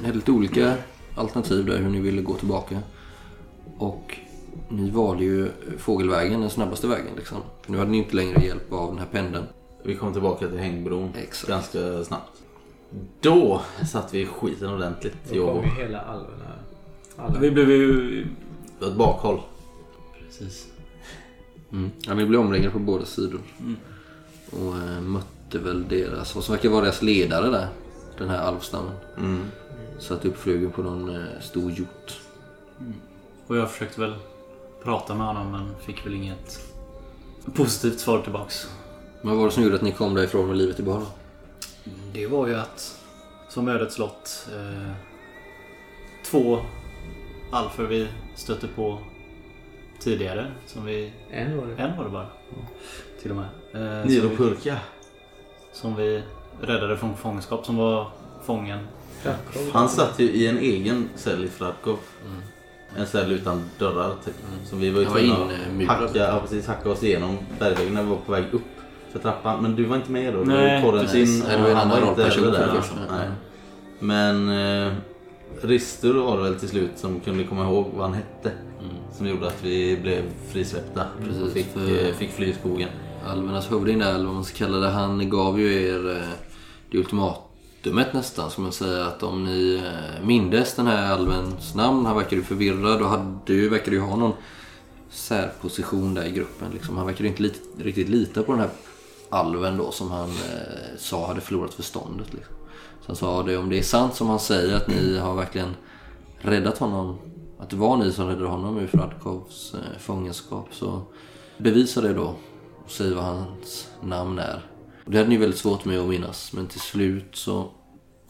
[0.00, 0.74] ni hade lite olika
[1.16, 2.78] alternativ där hur ni ville gå tillbaka.
[3.78, 4.18] Och
[4.68, 5.48] ni valde ju
[5.78, 7.38] fågelvägen, den snabbaste vägen liksom.
[7.62, 9.44] För nu hade ni inte längre hjälp av den här pendeln.
[9.82, 11.48] Vi kom tillbaka till hängbron Exakt.
[11.48, 12.42] ganska snabbt.
[13.20, 15.16] Då satt vi i skiten ordentligt.
[15.32, 16.52] Då kom ju hela alverna.
[17.16, 17.38] Alla.
[17.38, 18.26] Vi blev ju...
[18.82, 19.40] Ett bakhåll.
[20.26, 20.66] Precis.
[21.72, 21.90] Mm.
[22.00, 23.40] Ja, ni blev omringade på båda sidor.
[23.60, 23.76] Mm.
[24.50, 27.68] Och eh, mötte väl deras, vad som verkar vara deras ledare där.
[28.18, 28.92] Den här alvstammen.
[29.18, 29.44] Mm.
[29.98, 32.20] Satt uppflugen på någon eh, stor hjort.
[33.46, 34.14] Och jag försökte väl
[34.82, 36.60] prata med honom men fick väl inget
[37.54, 38.70] positivt svar tillbaks.
[39.22, 41.04] Men vad var det som gjorde att ni kom därifrån med livet i behåll?
[42.12, 43.00] Det var ju att
[43.48, 44.92] som ödets lott eh,
[46.24, 46.58] två
[47.52, 48.98] alfer vi stötte på
[50.00, 50.46] tidigare.
[50.66, 51.74] Som vi, En var det.
[51.82, 52.26] en var det bara.
[53.22, 53.46] Till och med.
[53.72, 54.76] Eh, som, Nilo vi, Purka.
[55.72, 56.22] som vi
[56.60, 57.66] räddade från fångenskap.
[57.66, 58.10] Som var
[58.44, 58.86] fången.
[59.26, 59.62] Krakow.
[59.72, 61.98] Han satt ju i en egen cell i Fradkov.
[62.96, 64.34] En cell utan dörrar typ.
[64.64, 65.34] Så vi var ju var tvungna
[65.92, 68.62] att hacka, ja, precis, hacka oss igenom bergväggen när vi var på väg upp
[69.12, 69.62] för trappan.
[69.62, 70.44] Men du var inte med då?
[70.44, 71.44] Du var Nej, Corentin precis.
[71.46, 73.06] Nej, du var en annan var rollperson det.
[73.10, 73.28] Nej.
[73.98, 74.48] Men
[74.86, 74.92] eh,
[75.62, 78.50] Ristur var det väl till slut som kunde komma ihåg vad han hette.
[79.16, 82.88] Som gjorde att vi blev frisläppta Precis, och fick, för- eh, fick fly i skogen.
[83.26, 86.28] Alvernas hövding där, eller vad man ska kalla det, han gav ju er eh,
[86.90, 86.98] det
[87.86, 88.50] ultimatumet nästan.
[88.50, 92.42] Ska man säga att om ni eh, mindes den här alvens namn, han verkade ju
[92.42, 94.32] förvirrad och hade ju, verkade ju ha någon
[95.10, 96.70] särposition där i gruppen.
[96.72, 96.96] Liksom.
[96.96, 98.70] Han verkade ju inte lit, riktigt lita på den här
[99.30, 102.32] alven då som han eh, sa hade förlorat förståndet.
[102.32, 102.54] Liksom.
[103.00, 105.74] Så han sa det, om det är sant som han säger att ni har verkligen
[106.38, 107.18] räddat honom,
[107.58, 111.02] att det var ni som räddade honom ur Fradkovs eh, fångenskap så
[111.58, 112.34] bevisa det då
[112.84, 114.62] och säg vad hans namn är.
[115.04, 117.70] Och det hade ni väldigt svårt med att minnas men till slut så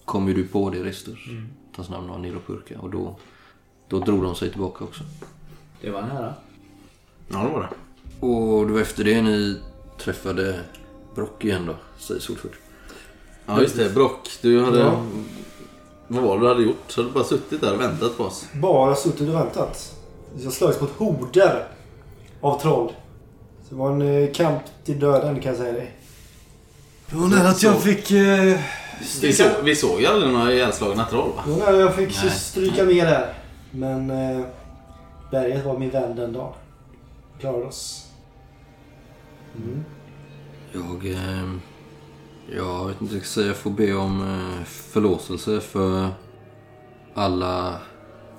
[0.07, 1.27] kom ju du på det Ristus.
[1.29, 1.49] Mm.
[1.77, 3.17] Hans namn var Nilopurka och då,
[3.89, 5.05] då drog de sig tillbaka också.
[5.81, 6.35] Det var nära.
[7.29, 7.69] Ja, det var det.
[8.27, 9.61] Och det var efter det ni
[9.99, 10.61] träffade
[11.15, 12.59] Brock igen då, säger Solfurt.
[13.47, 13.95] Ja, just det.
[13.95, 14.79] Brock, du hade...
[14.79, 15.03] Ja.
[16.09, 16.85] Vad var det du hade gjort?
[16.87, 18.47] Så hade du bara suttit där och väntat på oss?
[18.55, 19.95] Bara suttit och väntat.
[20.39, 21.69] Jag slagits mot horder
[22.41, 22.93] av troll.
[23.63, 25.93] Så det var en eh, kamp till döden kan jag säga dig.
[27.11, 28.11] Det var nära att jag fick...
[28.11, 28.61] Eh,
[29.23, 31.45] Vi, så, vi såg ju aldrig några ihjälslagna troll va?
[31.47, 33.35] nära jag fick stryka med där.
[33.71, 34.47] Men eh,
[35.31, 36.53] berget var min vän den dagen.
[37.41, 38.07] Klarade oss.
[39.57, 39.85] Mm.
[40.73, 41.13] Jag...
[41.13, 41.57] Eh,
[42.55, 43.47] jag vet inte vad jag ska säga.
[43.47, 46.09] Jag får be om eh, förlåtelse för
[47.15, 47.81] alla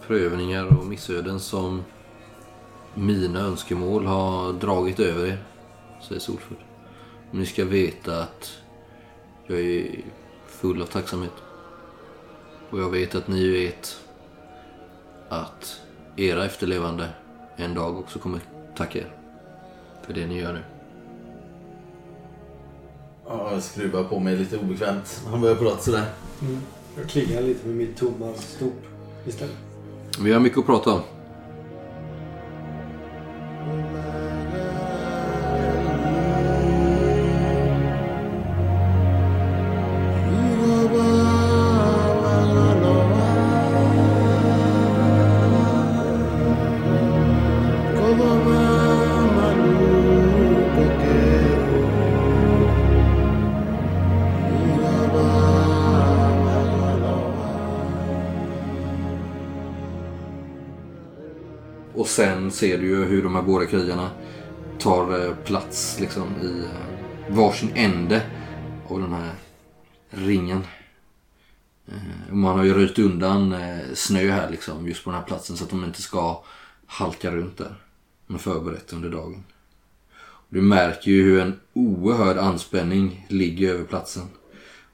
[0.08, 1.84] prövningar och missöden som
[2.94, 5.44] mina önskemål har dragit över er,
[6.08, 6.58] säger Solfurt.
[7.32, 8.58] Ni ska veta att
[9.48, 10.04] jag är
[10.58, 11.34] full av tacksamhet.
[12.70, 13.98] Och jag vet att ni vet
[15.30, 15.82] att
[16.16, 17.10] era efterlevande
[17.56, 18.40] en dag också kommer
[18.76, 19.16] tacka er
[20.06, 20.64] för det ni gör nu.
[23.28, 25.22] Ja, jag skruvar på mig lite obekvämt.
[25.32, 26.06] Han börjar prata sådär.
[26.42, 26.62] Mm.
[26.98, 28.74] Jag klingar lite med mitt tomma stop
[29.26, 29.58] istället.
[30.24, 31.02] Vi har mycket att prata om.
[62.58, 64.10] Ser du ju hur de här båda krigarna
[64.80, 68.22] tar eh, plats liksom i eh, varsin ände
[68.88, 69.34] av den här
[70.10, 70.64] ringen.
[71.88, 73.56] Eh, man har ju röjt undan
[73.94, 76.44] snö här liksom just på den här platsen så att de inte ska
[76.86, 77.76] halka runt där.
[78.28, 79.44] De har förberett under dagen.
[80.50, 84.24] Du märker ju hur en oerhörd anspänning ligger över platsen.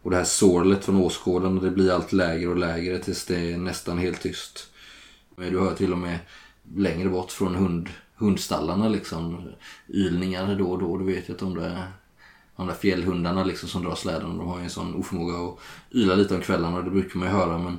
[0.02, 3.58] Och det här sorlet från åskådarna det blir allt lägre och lägre tills det är
[3.58, 4.68] nästan helt tyst.
[5.36, 6.20] Men Du hör till och med
[6.76, 9.50] längre bort från hund, hundstallarna liksom
[9.90, 10.98] ylningar då och då.
[10.98, 11.88] Du vet ju att de där,
[12.56, 15.60] de där fjällhundarna liksom som drar släden de har ju en sån oförmåga att
[15.96, 16.82] yla lite om kvällarna.
[16.82, 17.78] Det brukar man ju höra men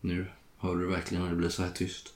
[0.00, 0.26] nu
[0.58, 2.12] hör du verkligen när det blir så här tyst.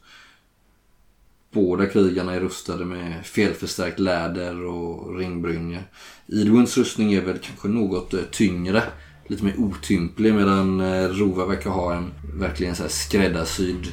[1.52, 5.80] Båda krigarna är rustade med felförstärkt läder och ringbrynja.
[6.26, 8.82] Idwins rustning är väl kanske något eh, tyngre.
[9.26, 13.86] Lite mer otymplig medan eh, Rova verkar ha en verkligen så här skräddarsydd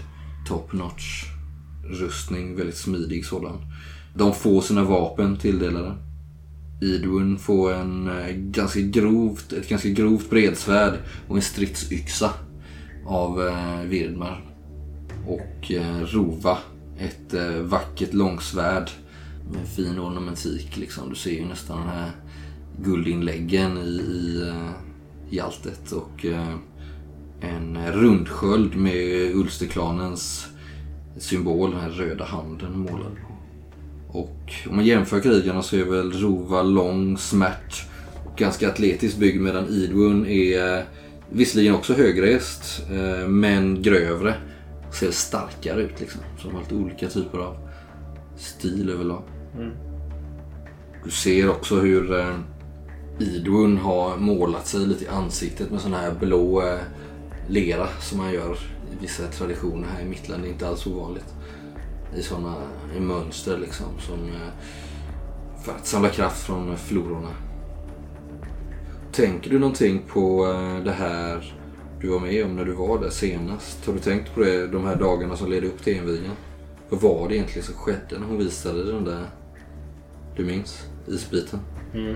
[0.48, 1.37] top notch
[1.90, 2.56] rustning.
[2.56, 3.58] Väldigt smidig sådan.
[4.14, 5.96] De får sina vapen tilldelade.
[6.82, 10.94] Idwin får en eh, ganska grovt, ett ganska grovt bredsvärd
[11.28, 12.34] och en stridsyxa
[13.06, 14.44] av eh, Virdmar.
[15.28, 16.58] Och eh, Rova
[17.00, 18.90] ett vackert långsvärd
[19.52, 20.78] med fin ornamentik.
[20.78, 21.10] Liksom.
[21.10, 22.12] Du ser ju nästan den här
[22.84, 24.54] guldinläggen i, i,
[25.30, 25.92] i alltet.
[25.92, 26.26] Och
[27.42, 30.48] en rundsköld med Ulsterklanens
[31.20, 33.38] symbol, den här röda handen målad på.
[34.20, 37.86] Och om man jämför krigarna så är väl Rova lång, smärt
[38.26, 40.84] och ganska atletiskt byggd medan Idwin är eh,
[41.30, 44.36] visserligen också högrest eh, men grövre
[44.92, 46.22] ser starkare ut liksom.
[46.38, 47.58] Så de har lite olika typer av
[48.38, 49.24] stil överlag.
[51.04, 52.36] Du ser också hur eh,
[53.20, 56.64] Idwin har målat sig lite i ansiktet med sån här blå
[57.50, 58.58] lera som man gör
[59.02, 60.46] vissa traditioner här i Mittland.
[60.46, 61.34] Är inte alls ovanligt.
[62.16, 62.56] I såna
[62.98, 63.88] i mönster liksom.
[64.00, 64.52] Som, eh,
[65.64, 67.30] för att samla kraft från flororna.
[69.12, 71.54] Tänker du någonting på eh, det här
[72.02, 73.86] du var med om när du var där senast?
[73.86, 76.36] Har du tänkt på det de här dagarna som ledde upp till invigningen?
[76.90, 79.26] Vad var det egentligen som skedde när hon visade den där...
[80.36, 80.86] Du minns?
[81.08, 81.60] Isbiten?
[81.94, 82.16] Mm.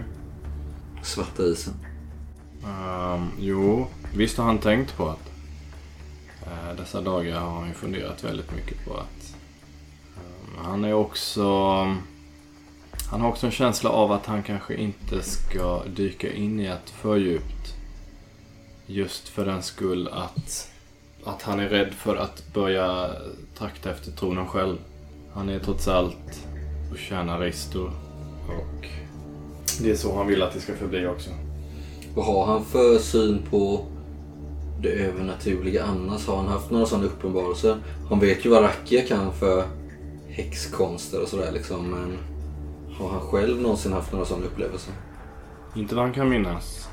[1.04, 1.74] Svarta isen.
[2.64, 5.31] Ehm, jo, visst har han tänkt på att
[6.46, 9.36] Eh, dessa dagar har han ju funderat väldigt mycket på att
[10.18, 11.52] ehm, han är också
[13.12, 16.90] han har också en känsla av att han kanske inte ska dyka in i ett
[16.90, 17.76] för djupt.
[18.86, 20.72] Just för den skull att,
[21.24, 23.10] att han är rädd för att börja
[23.58, 24.78] trakta efter tronen själv.
[25.34, 26.48] Han är trots allt
[26.92, 27.92] och tjänar Ristor
[28.48, 28.88] och
[29.82, 31.30] det är så han vill att det ska förbli också.
[32.16, 33.86] Vad har han för syn på
[34.82, 36.28] det övernaturliga annars?
[36.28, 37.78] Har han haft några sådana uppenbarelser?
[38.10, 39.64] Han vet ju vad Rakia kan för
[40.28, 41.92] häxkonster och sådär liksom.
[41.92, 42.18] Men
[42.98, 44.94] har han själv någonsin haft några sådana upplevelser?
[45.76, 46.90] Inte vad han kan minnas.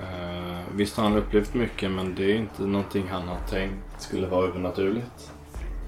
[0.00, 4.26] Eh, visst har han upplevt mycket men det är inte någonting han har tänkt skulle
[4.26, 5.32] vara övernaturligt.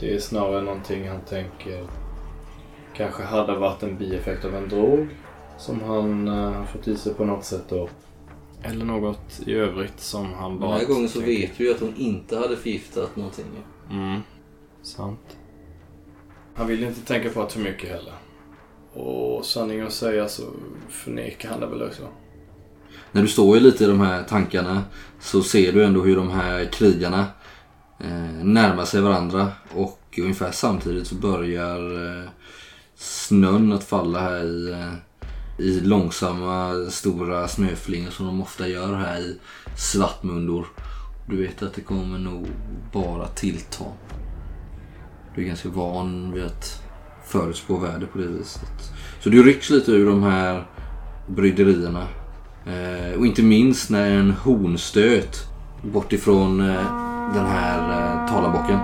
[0.00, 1.86] Det är snarare någonting han tänker
[2.96, 5.08] kanske hade varit en bieffekt av en drog
[5.58, 7.88] som han eh, fått i sig på något sätt då.
[8.64, 10.78] Eller något i övrigt som han Den bara...
[10.78, 13.44] här gången så tänker- vet vi ju att hon inte hade förgiftat någonting.
[13.90, 14.20] Mm,
[14.82, 15.36] sant.
[16.54, 18.12] Han vill inte tänka på det för mycket heller.
[18.92, 20.42] Och sanning att säga så
[20.88, 22.02] förnekar han det väl också.
[23.12, 24.82] När du står i lite i de här tankarna
[25.20, 27.26] så ser du ändå hur de här krigarna
[28.00, 32.28] eh, närmar sig varandra och ungefär samtidigt så börjar eh,
[32.94, 34.92] snön att falla här i, eh,
[35.58, 39.38] i långsamma stora snöflingor som de ofta gör här i
[39.76, 40.66] Svartmundor.
[41.28, 42.46] Du vet att det kommer nog
[42.92, 43.84] bara tillta.
[45.34, 46.82] Du är ganska van vid att
[47.26, 48.92] förutspå väder på det viset.
[49.20, 50.66] Så du rycks lite ur de här
[51.26, 52.06] bryderierna.
[52.66, 55.36] Eh, och inte minst när en hornstöt
[55.82, 58.78] bortifrån eh, den här eh, talarbocken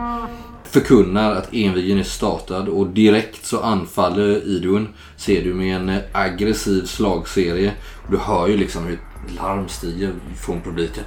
[0.71, 4.89] förkunnar att envigen är startad och direkt så anfaller Idun.
[5.17, 7.73] Ser du med en eh, aggressiv slagserie.
[8.05, 11.05] Och du hör ju liksom hur ett larm stiger från publiken.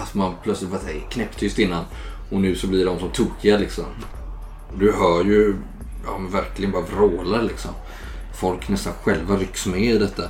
[0.00, 1.84] Alltså man plötsligt var knäpptyst innan.
[2.30, 3.84] Och nu så blir de som tokiga liksom.
[4.78, 5.56] Du hör ju
[6.06, 7.70] ja, men verkligen bara vrålar liksom.
[8.34, 10.22] Folk nästan själva rycks med i detta.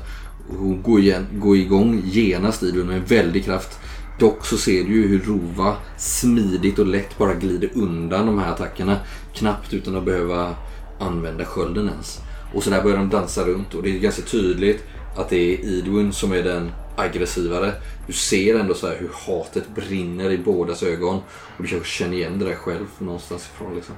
[0.61, 3.79] Och går, igen, går igång genast Idun med en väldig kraft.
[4.19, 8.53] Dock så ser du ju hur Rova smidigt och lätt bara glider undan de här
[8.53, 8.97] attackerna.
[9.35, 10.55] Knappt utan att behöva
[10.99, 12.21] använda skölden ens.
[12.55, 14.85] Och så där börjar de dansa runt och det är ganska tydligt
[15.17, 17.73] att det är Idwin som är den aggressivare.
[18.07, 21.17] Du ser ändå så här hur hatet brinner i bådas ögon.
[21.57, 23.75] Och du kanske känner igen det där själv någonstans ifrån.
[23.75, 23.95] Liksom.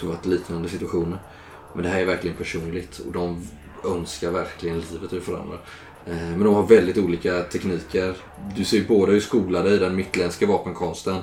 [0.00, 1.18] Du har varit liknande situationer.
[1.74, 3.46] Men det här är verkligen personligt och de
[3.84, 5.58] önskar verkligen livet ur varandra.
[6.06, 8.16] Eh, men de har väldigt olika tekniker.
[8.56, 11.16] Du ser ju båda är skolade i den mittländska vapenkonsten.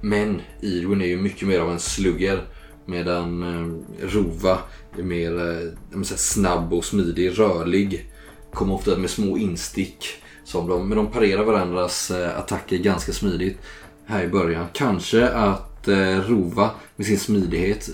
[0.00, 2.44] Men Irwin är ju mycket mer av en slugger.
[2.86, 4.58] Medan eh, Rova
[4.98, 8.10] är mer eh, säga, snabb och smidig, rörlig.
[8.52, 10.06] Kommer ofta med små instick.
[10.44, 13.58] Som de, men de parerar varandras attacker ganska smidigt
[14.06, 14.66] här i början.
[14.72, 15.88] Kanske att
[16.26, 17.90] Rova med sin smidighet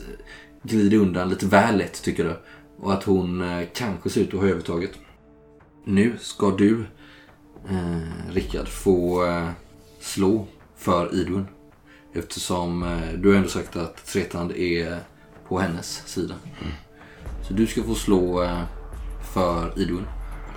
[0.62, 2.36] glider undan lite väl lätt tycker du.
[2.78, 3.44] Och att hon
[3.74, 4.90] kanske ser ut att ha övertaget.
[5.84, 6.84] Nu ska du,
[7.68, 9.48] eh, Rickard, få eh,
[10.00, 11.46] slå för Idun.
[12.12, 14.98] Eftersom eh, du har ändå sagt att Tretand är
[15.48, 16.34] på hennes sida.
[17.48, 18.62] Så du ska få slå eh,
[19.34, 20.06] för Idun.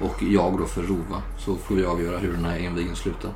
[0.02, 1.22] Och jag då för Rova.
[1.46, 3.32] Så får vi avgöra hur den här envigen slutar.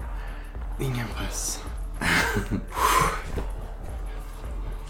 [0.81, 1.63] Ingen press.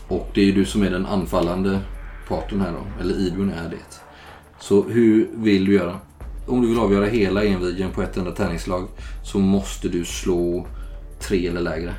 [0.08, 1.80] Och det är ju du som är den anfallande
[2.28, 3.02] parten här då.
[3.02, 4.02] Eller Idun är det.
[4.60, 6.00] Så hur vill du göra?
[6.48, 8.88] Om du vill avgöra hela envigen på ett enda tärningsslag
[9.24, 10.68] så måste du slå
[11.20, 11.96] tre eller lägre.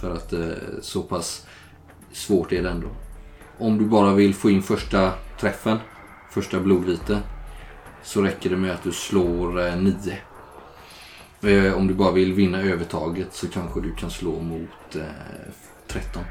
[0.00, 0.48] För att eh,
[0.80, 1.46] så pass
[2.12, 2.88] svårt är det ändå.
[3.58, 5.78] Om du bara vill få in första träffen,
[6.30, 7.20] första blodvite,
[8.02, 10.18] så räcker det med att du slår eh, nio.
[11.42, 15.02] Eh, om du bara vill vinna övertaget så kanske du kan slå mot eh,
[15.88, 16.22] 13.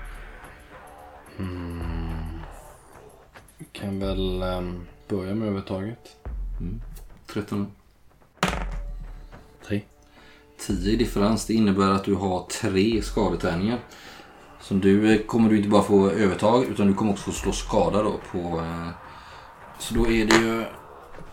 [3.58, 6.18] Vi kan väl ehm, börja med övertaget.
[7.34, 7.72] 13.
[9.68, 9.82] Tre.
[10.58, 11.46] 10 i differens.
[11.46, 13.80] Det innebär att du har tre skadetärningar.
[14.62, 17.52] Som du eh, kommer du inte bara få övertag utan du kommer också få slå
[17.52, 18.60] skada då på...
[18.60, 18.90] Eh,
[19.80, 20.66] så då är det ju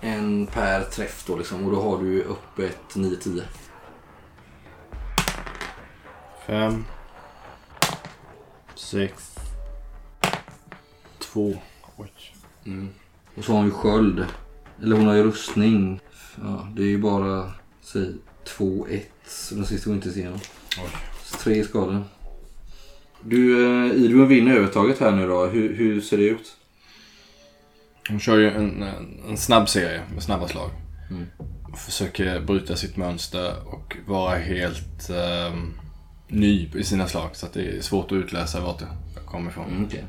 [0.01, 3.43] en per träff då liksom och då har du upp ett 9-10.
[6.47, 6.85] Fem.
[8.75, 9.37] Sex.
[11.19, 11.55] Två.
[11.97, 12.13] Oj.
[12.67, 12.89] Mm.
[13.37, 14.27] Och så har hon ju sköld.
[14.83, 16.01] Eller hon har ju rustning.
[16.43, 18.13] Ja, det är ju bara säg
[18.59, 19.01] 2-1.
[19.27, 20.39] Så den sista går inte igenom.
[21.43, 22.05] Tre skador.
[23.23, 25.47] Du, eh, Idun vinner övertaget här nu då.
[25.47, 26.57] Hur, hur ser det ut?
[28.09, 30.71] Hon kör ju en, en, en snabb serie med snabba slag.
[31.11, 31.27] Mm.
[31.77, 35.73] Försöker bryta sitt mönster och vara helt ehm,
[36.29, 37.31] ny i sina slag.
[37.33, 38.87] Så att det är svårt att utläsa vart det
[39.27, 39.71] kommer ifrån.
[39.71, 40.05] Mm, okej.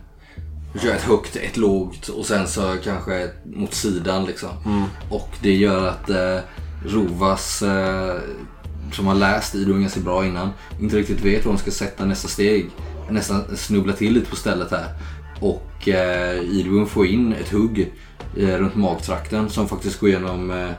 [0.73, 4.49] Du kör ett högt, ett lågt och sen så kanske mot sidan liksom.
[5.09, 6.37] Och det gör att eh,
[6.85, 8.15] Rovas, eh,
[8.91, 10.49] som har läst Idun ganska bra innan,
[10.79, 12.69] inte riktigt vet var hon ska sätta nästa steg.
[13.09, 14.85] Nästan snubbla till lite på stället här.
[15.39, 17.93] Och eh, Idun får in ett hugg
[18.37, 20.69] eh, runt magtrakten som faktiskt går igenom eh,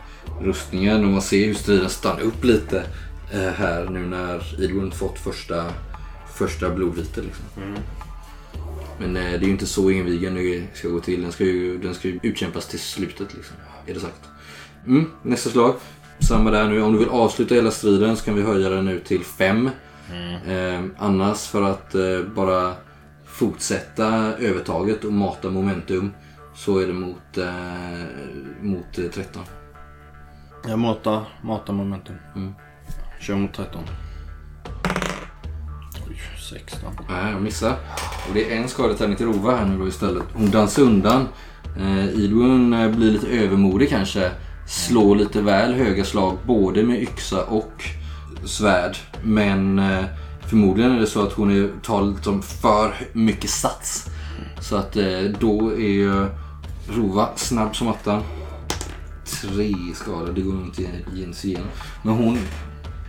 [0.40, 2.84] rustningen och man ser hur striden stannar upp lite
[3.32, 5.64] eh, här nu när Idun fått första,
[6.34, 7.20] första blodvite.
[7.20, 7.45] Liksom.
[8.99, 11.22] Men eh, det är ju inte så invigen det ska gå till.
[11.22, 13.57] Den ska ju, den ska ju utkämpas till slutet liksom.
[13.86, 14.28] Är det sagt.
[14.86, 15.74] Mm, nästa slag.
[16.18, 16.82] Samma där nu.
[16.82, 19.70] Om du vill avsluta hela striden så kan vi höja den nu till fem.
[20.47, 22.74] Eh, annars för att eh, bara
[23.26, 26.11] fortsätta övertaget och mata momentum
[26.55, 28.05] så är det mot, eh,
[28.61, 29.43] mot eh, 13.
[30.68, 32.16] Jag matar, matar momentum.
[32.36, 32.55] Mm.
[33.20, 33.84] Kör mot 13.
[36.53, 36.90] Oj, 16.
[37.09, 37.76] Nej, jag missar.
[38.28, 40.22] Och det är en skadetärning till Rova här nu då istället.
[40.32, 41.28] Hon dansar undan.
[41.78, 44.30] Eh, Idun eh, blir lite övermodig kanske.
[44.68, 47.84] Slår lite väl höga slag både med yxa och
[48.44, 48.96] svärd.
[49.24, 50.05] Men eh,
[50.46, 54.07] förmodligen är det så att hon är, tar liksom för mycket sats.
[54.61, 56.26] Så att eh, då är ju
[56.88, 58.22] Rova snabb som attan.
[59.24, 60.82] Tre skador, det går inte
[61.34, 61.68] sig igenom.
[62.03, 62.38] Men hon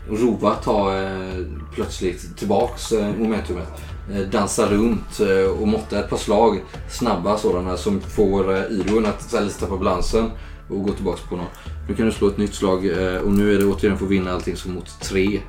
[0.09, 3.81] Rova tar eh, plötsligt tillbaks eh, momentumet.
[4.11, 6.61] Eh, dansar runt eh, och måttar ett par slag.
[6.89, 10.31] Snabba sådana som får eh, Idun att här tappa balansen
[10.69, 11.45] och gå tillbaks på någon.
[11.87, 14.11] Nu kan du slå ett nytt slag eh, och nu är det återigen för att
[14.11, 15.41] vinna allting som mot tre.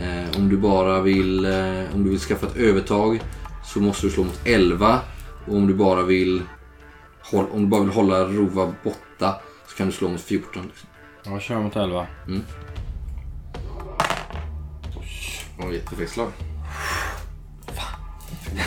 [0.00, 1.46] Eh, om du bara vill,
[1.94, 3.20] om du vill skaffa ett övertag
[3.64, 4.98] så måste du slå mot 11.
[5.46, 6.42] Och om du bara vill,
[7.32, 10.62] om du bara vill hålla Rova borta så kan du slå mot 14.
[10.62, 10.88] Liksom.
[11.24, 12.06] Jag kör mot 11.
[12.26, 12.32] Det
[15.58, 16.32] var ett jättefel slag.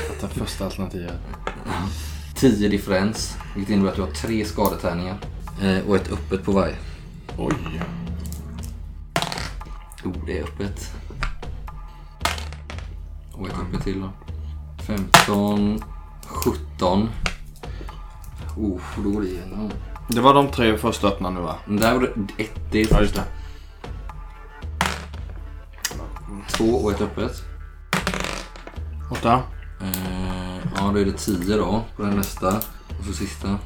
[0.09, 1.13] Jag tar första alternativet.
[2.35, 5.17] 10 differens, vilket innebär att du har tre skadetärningar.
[5.61, 6.75] Eh, och ett öppet på varje.
[7.37, 7.53] Oj.
[10.05, 10.93] Oh, det är öppet.
[13.33, 14.09] Och ett öppet till då.
[14.83, 15.83] 15,
[16.25, 17.09] 17.
[18.57, 19.71] Oh, då går det igenom.
[20.07, 21.55] Det var de tre första öppna nu va?
[21.67, 23.23] Där var det ett, det är Ja,
[26.49, 27.43] Två och ett öppet.
[29.11, 29.43] Åtta.
[29.81, 32.57] Eh, ja, då är det 10 då på den nästa.
[32.99, 33.57] Och så sista.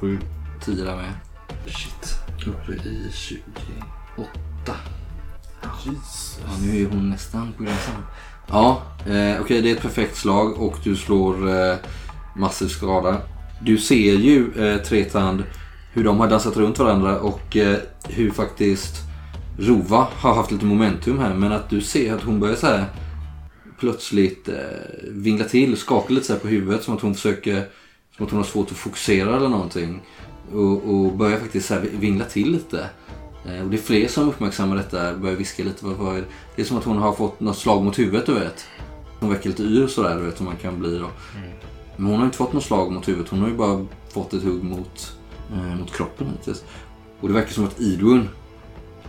[0.00, 0.18] Sju.
[0.64, 1.12] 10 där med.
[1.66, 2.18] Shit.
[2.46, 4.28] Uppe i 28.
[5.62, 7.94] Ja, nu är hon nästan på gränsen.
[8.46, 11.76] Ja, eh, okej det är ett perfekt slag och du slår eh,
[12.36, 13.16] massiv skada.
[13.60, 15.44] Du ser ju eh, Tretand
[15.92, 17.78] hur de har dansat runt varandra och eh,
[18.08, 19.07] hur faktiskt
[19.60, 22.84] Rova har haft lite momentum här men att du ser att hon börjar så här
[23.78, 24.54] plötsligt eh,
[25.08, 27.68] vingla till, skaka lite så på huvudet som att hon försöker
[28.16, 30.00] som att hon har svårt att fokusera eller någonting.
[30.52, 32.88] Och, och börjar faktiskt så vingla till lite.
[33.46, 35.86] Eh, och det är fler som uppmärksammar detta, börjar viska lite.
[35.86, 36.24] Vad, det?
[36.56, 38.66] det är som att hon har fått något slag mot huvudet du vet.
[39.20, 41.10] Hon väcker lite yr sådär du vet som man kan bli då.
[41.96, 43.30] Men hon har inte fått något slag mot huvudet.
[43.30, 45.12] Hon har ju bara fått ett hugg mot,
[45.52, 46.64] eh, mot kroppen hittills.
[47.20, 48.28] Och det verkar som att Idun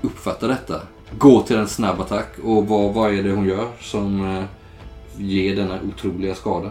[0.01, 0.81] uppfattar detta.
[1.17, 2.27] Går till en snabb attack.
[2.43, 4.43] Och vad, vad är det hon gör som eh,
[5.17, 6.69] ger denna otroliga skada?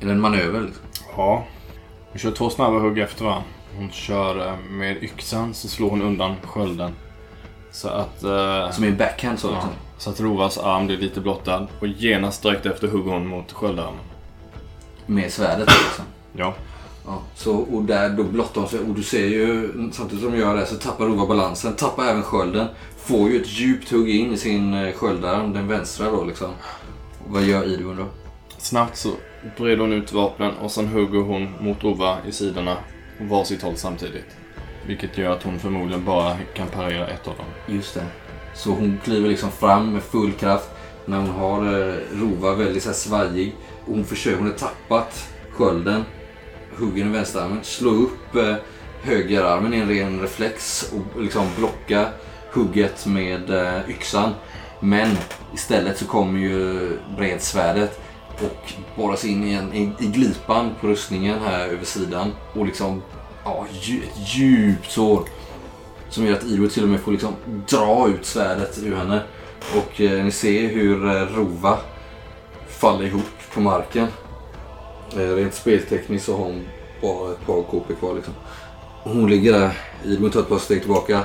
[0.00, 0.84] Är det en manöver liksom?
[1.16, 1.44] Ja.
[2.10, 3.44] Hon kör två snabba hugg efter varandra.
[3.76, 6.92] Hon kör eh, med yxan så slår hon undan skölden.
[7.70, 8.22] Så att...
[8.22, 9.70] eh, Som i en backhand så ja, liksom.
[9.98, 11.66] så att Rovas arm blir lite blottad.
[11.80, 14.00] Och genast direkt efter hugger hon mot sköldarmen.
[15.06, 16.04] Med svärdet liksom.
[16.32, 16.54] Ja.
[17.08, 20.38] Ja, så, och där då blottar hon sig och du ser ju samtidigt som de
[20.38, 22.66] gör det så tappar Rova balansen, tappar även skölden.
[22.96, 26.50] Får ju ett djupt hugg in i sin eh, sköldarm, den vänstra då liksom.
[27.24, 28.06] Och vad gör Idun då?
[28.58, 29.10] Snabbt så
[29.56, 32.76] breder hon ut vapnen och sen hugger hon mot Rova i sidorna.
[33.20, 34.36] Varsitt håll samtidigt.
[34.86, 37.76] Vilket gör att hon förmodligen bara kan parera ett av dem.
[37.76, 38.06] Just det.
[38.54, 40.70] Så hon kliver liksom fram med full kraft
[41.06, 43.54] när hon har eh, Rova väldigt så här svajig.
[43.86, 46.04] Och hon försöker, hon har tappat skölden,
[46.78, 48.54] hugger i vänsterarmen, slår upp eh,
[49.02, 52.08] högerarmen i en ren reflex och liksom blocka
[52.52, 54.32] hugget med eh, yxan.
[54.80, 55.16] Men
[55.54, 58.00] istället så kommer ju bredsvärdet
[58.40, 62.32] och borras in igen i, i glipan på rustningen här över sidan.
[62.52, 63.02] Och liksom,
[63.44, 63.88] ja, ett
[64.36, 65.24] djupt sår.
[66.10, 67.34] Som gör att Ido till och med får liksom
[67.68, 69.22] dra ut svärdet ur henne.
[69.76, 71.78] Och eh, ni ser hur eh, Rova
[72.68, 73.24] faller ihop
[73.54, 74.08] på marken.
[75.16, 76.68] Eh, rent speltekniskt så har hon
[77.02, 78.34] bara ett par KP kvar liksom.
[79.02, 79.78] Hon ligger där.
[80.04, 81.22] Idmund tar ett par steg tillbaka.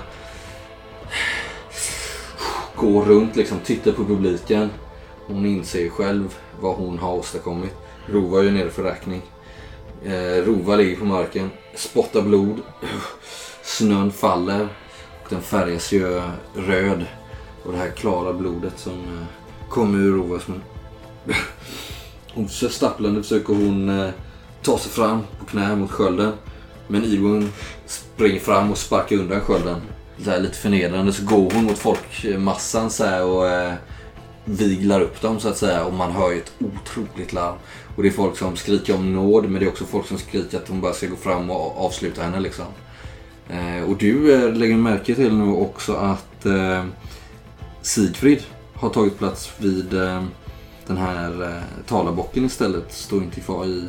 [2.76, 4.70] Går runt liksom, tittar på publiken.
[5.28, 7.74] Hon inser själv vad hon har åstadkommit.
[8.06, 9.22] Rova är ju nere för räkning.
[10.06, 12.62] Eh, Rova ligger på marken, spottar blod.
[13.64, 14.68] Snön faller
[15.24, 16.22] och den färgas ju
[16.56, 17.06] röd.
[17.64, 20.62] Och det här klara blodet som eh, kommer ur Rovas mun.
[22.34, 24.10] Hon stapplande försöker hon eh,
[24.62, 26.34] ta sig fram på knä mot skölden.
[26.88, 27.50] Men Ewan
[27.86, 29.82] springer fram och sparkar undan skölden.
[30.24, 33.74] Så här, lite förnedrande så går hon mot folkmassan så här, och eh,
[34.46, 35.86] viglar upp dem så att säga.
[35.86, 37.56] Och man hör ju ett otroligt larm.
[37.96, 40.58] Och det är folk som skriker om nåd men det är också folk som skriker
[40.58, 42.66] att hon bara ska gå fram och avsluta henne liksom.
[43.50, 46.86] Eh, och du eh, lägger märke till nu också att eh,
[47.82, 50.24] Sigfrid har tagit plats vid eh,
[50.88, 52.94] den här eh, talarbocken istället.
[52.94, 53.88] Står inte kvar i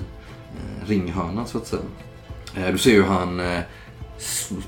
[0.55, 1.83] eh, ringhörnan så att säga.
[2.57, 3.61] Eh, du ser ju hur han eh,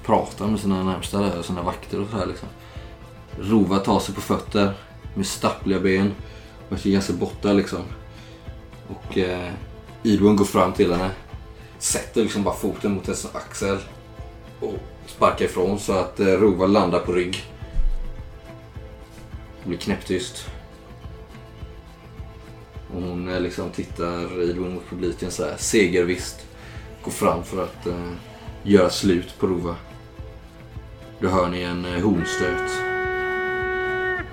[0.05, 2.49] pratar med sina närmsta där, sina vakter och sådär liksom.
[3.41, 4.73] Rova tar sig på fötter
[5.15, 6.15] med stappliga ben.
[6.69, 7.83] Verkar ganska borta liksom.
[8.89, 9.53] Och eh,
[10.03, 11.11] Idun går fram till henne.
[11.79, 13.79] Sätter liksom bara foten mot hennes axel.
[14.61, 14.75] Och
[15.07, 17.45] sparkar ifrån så att eh, Rova landar på rygg.
[19.63, 20.51] Det blir knäpptyst.
[22.95, 26.47] Och hon liksom tittar Idun mot publiken så här segervisst.
[27.05, 28.13] Går fram för att eh,
[28.63, 29.77] göra slut på Rova.
[31.21, 32.71] Då hör ni en eh, hornstöt.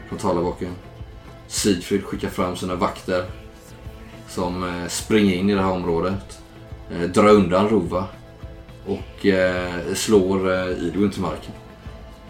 [0.09, 0.75] Från talarbaken.
[1.47, 3.25] Sigfrid skickar fram sina vakter.
[4.27, 6.41] Som eh, springer in i det här området.
[6.91, 8.07] Eh, drar undan Rova.
[8.85, 11.51] Och eh, slår eh, Idun till marken.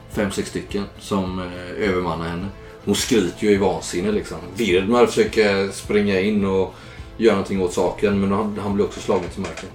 [0.10, 2.48] Fem, sex stycken som eh, övermannar henne.
[2.86, 4.38] Hon skriker ju i vansinne liksom.
[4.56, 6.76] Virdmar försöker springa in och
[7.18, 9.70] göra någonting åt saken men han, han blir också slagen till marken.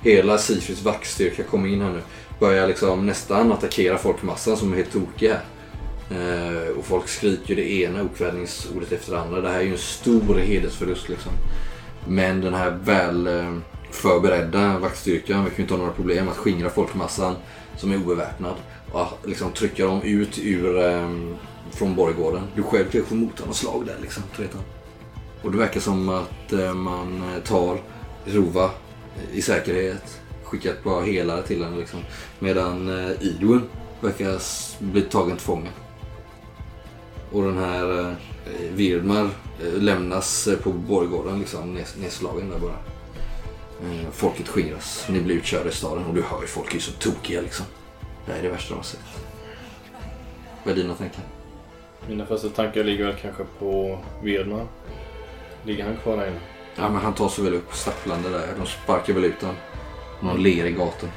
[0.00, 2.00] Hela Sifrids vaktstyrka kommer in här nu.
[2.40, 5.40] Börjar liksom nästan attackera folkmassan som är helt tokig här.
[6.10, 9.40] Eh, och folk skriker det ena okvädningsordet efter det andra.
[9.40, 11.32] Det här är ju en stor hedersförlust liksom.
[12.08, 13.54] Men den här väl eh,
[13.90, 17.34] förberedda vaktstyrkan verkar ju inte ha några problem att skingra folkmassan
[17.76, 18.54] som är obeväpnad.
[18.92, 21.10] Och ah, liksom trycka dem ut ur, eh,
[21.70, 22.42] från borggården.
[22.56, 24.22] Du själv kanske mottar få något slag där liksom.
[25.44, 27.80] Och det verkar som att eh, man eh, tar
[28.24, 30.20] Rova eh, i säkerhet.
[30.44, 32.00] Skickar ett par helare till henne liksom.
[32.38, 32.88] Medan
[33.20, 33.62] Idun
[34.00, 34.40] verkar
[34.84, 35.70] bli tagen till fånga.
[37.32, 39.30] Och den här Virmar Virdmar
[39.74, 42.78] lämnas på borggården liksom nedslagen där bara.
[44.12, 45.06] Folket skingras.
[45.08, 47.66] Ni blir utkörda i staden och du hör ju folk är ju så tokiga liksom.
[48.26, 49.00] Det här är det värsta de har sett.
[50.64, 51.24] Vad är dina tankar?
[52.08, 54.68] Mina första tankar ligger väl kanske på Virdman.
[55.64, 56.40] Ligger han kvar där inne?
[56.76, 58.46] Ja men han tar sig väl upp stapplande där.
[58.58, 59.56] De sparkar väl ut honom.
[60.20, 61.10] Någon ler i gatan.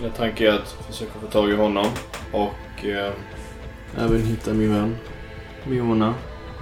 [0.00, 1.86] Mina tankar är att försöka få tag i honom
[2.32, 3.12] och eh,
[3.98, 4.96] även hitta min vän
[5.64, 6.14] Miona.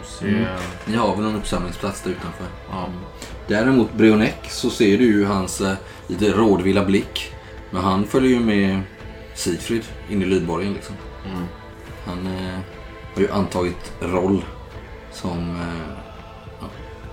[0.04, 0.44] Se, Mm.
[0.86, 2.46] Ni har väl någon uppsamlingsplats där utanför?
[2.70, 2.86] ja.
[3.46, 5.74] Däremot Brionek så ser du ju hans eh,
[6.06, 7.32] lite rådvilla blick.
[7.70, 8.80] Men han följer ju med
[9.34, 10.96] Sigfrid in i lydborgen liksom.
[11.26, 11.44] Mm.
[12.06, 12.58] Han eh,
[13.14, 14.44] har ju antagit roll
[15.12, 15.96] som eh,
[16.60, 16.66] ja,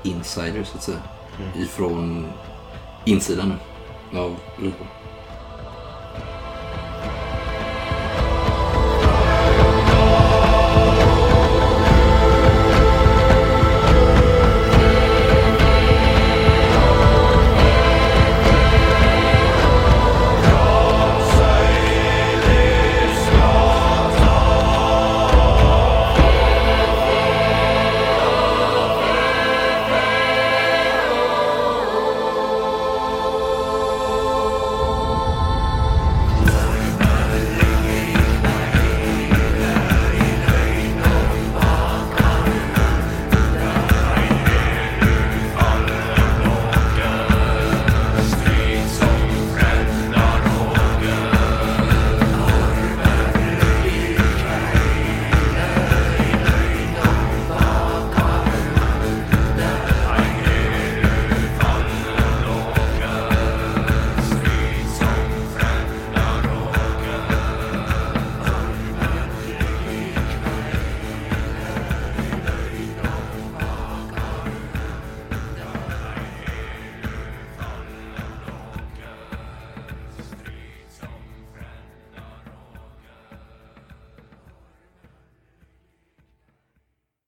[0.03, 1.01] insider så att säga.
[1.55, 2.27] Ifrån
[3.05, 3.53] insidan
[4.11, 5.00] nu av lydborgen.